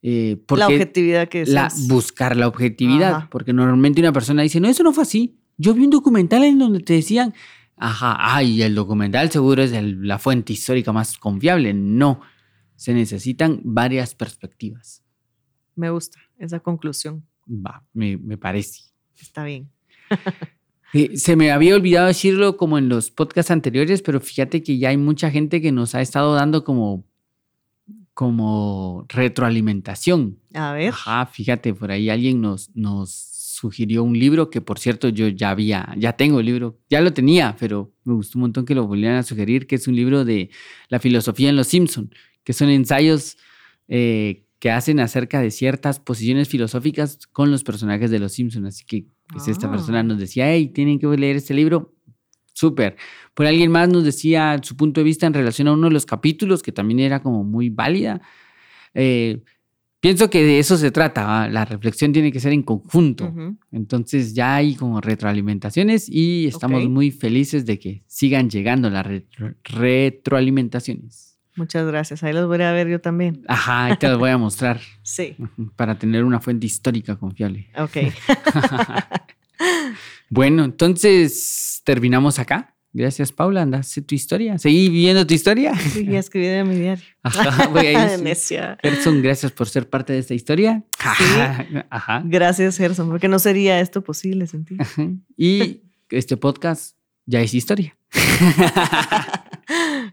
[0.02, 1.50] Eh, la objetividad que es.
[1.50, 3.30] La, buscar la objetividad.
[3.30, 5.40] Porque normalmente una persona dice, no, eso no fue así.
[5.58, 7.34] Yo vi un documental en donde te decían,
[7.76, 11.74] ajá, ay, el documental seguro es la fuente histórica más confiable.
[11.74, 12.22] No,
[12.76, 15.04] se necesitan varias perspectivas.
[15.76, 17.26] Me gusta esa conclusión.
[17.50, 18.82] Va, me, me parece.
[19.20, 19.70] Está bien.
[21.16, 24.98] se me había olvidado decirlo como en los podcasts anteriores, pero fíjate que ya hay
[24.98, 27.06] mucha gente que nos ha estado dando como,
[28.14, 30.40] como retroalimentación.
[30.54, 30.90] A ver.
[30.90, 33.10] Ajá, fíjate, por ahí alguien nos, nos
[33.58, 37.12] sugirió un libro que por cierto yo ya había, ya tengo el libro, ya lo
[37.12, 40.26] tenía, pero me gustó un montón que lo volvieran a sugerir, que es un libro
[40.26, 40.52] de
[40.90, 42.12] la filosofía en Los Simpson,
[42.44, 43.38] que son ensayos
[43.88, 48.66] eh, que hacen acerca de ciertas posiciones filosóficas con los personajes de Los Simpson.
[48.66, 50.04] Así que pues, esta persona ah.
[50.04, 51.94] nos decía, hey, tienen que leer este libro.
[52.54, 52.96] Súper.
[53.34, 56.06] Por alguien más nos decía su punto de vista en relación a uno de los
[56.06, 58.22] capítulos, que también era como muy válida.
[58.96, 59.44] Eh,
[60.00, 61.48] pienso que de eso se trata.
[61.50, 63.32] La reflexión tiene que ser en conjunto.
[63.72, 69.06] Entonces ya hay como retroalimentaciones y estamos muy felices de que sigan llegando las
[69.64, 71.38] retroalimentaciones.
[71.58, 72.24] Muchas gracias.
[72.24, 73.44] Ahí los voy a ver yo también.
[73.48, 74.80] Ajá, ahí te los voy a mostrar.
[75.02, 75.36] sí.
[75.76, 77.68] Para tener una fuente histórica confiable.
[77.78, 77.98] Ok.
[80.30, 82.76] bueno, entonces terminamos acá.
[82.94, 83.62] Gracias, Paula.
[83.62, 84.58] Anda, sé tu historia.
[84.58, 85.76] ¿Seguí viviendo tu historia?
[85.78, 87.06] Sí, ya escribí en mi diario.
[87.22, 88.20] Ajá, voy a ir.
[88.82, 90.84] Gerson, gracias por ser parte de esta historia.
[90.98, 91.24] Sí.
[91.90, 92.24] Ajá.
[92.26, 94.78] Gracias, Gerson, porque no sería esto posible sin ti.
[95.38, 96.96] Y este podcast
[97.28, 97.96] ya es historia.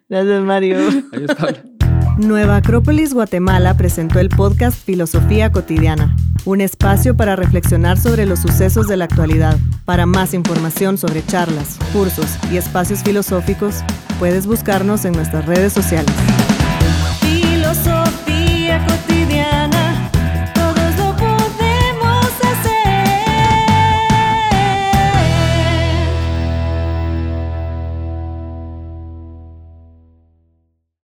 [0.09, 0.77] Gracias, Mario.
[1.13, 1.59] Adiós, Pablo.
[2.19, 8.87] Nueva Acrópolis Guatemala presentó el podcast Filosofía Cotidiana, un espacio para reflexionar sobre los sucesos
[8.87, 9.59] de la actualidad.
[9.85, 13.83] Para más información sobre charlas, cursos y espacios filosóficos,
[14.19, 16.15] puedes buscarnos en nuestras redes sociales.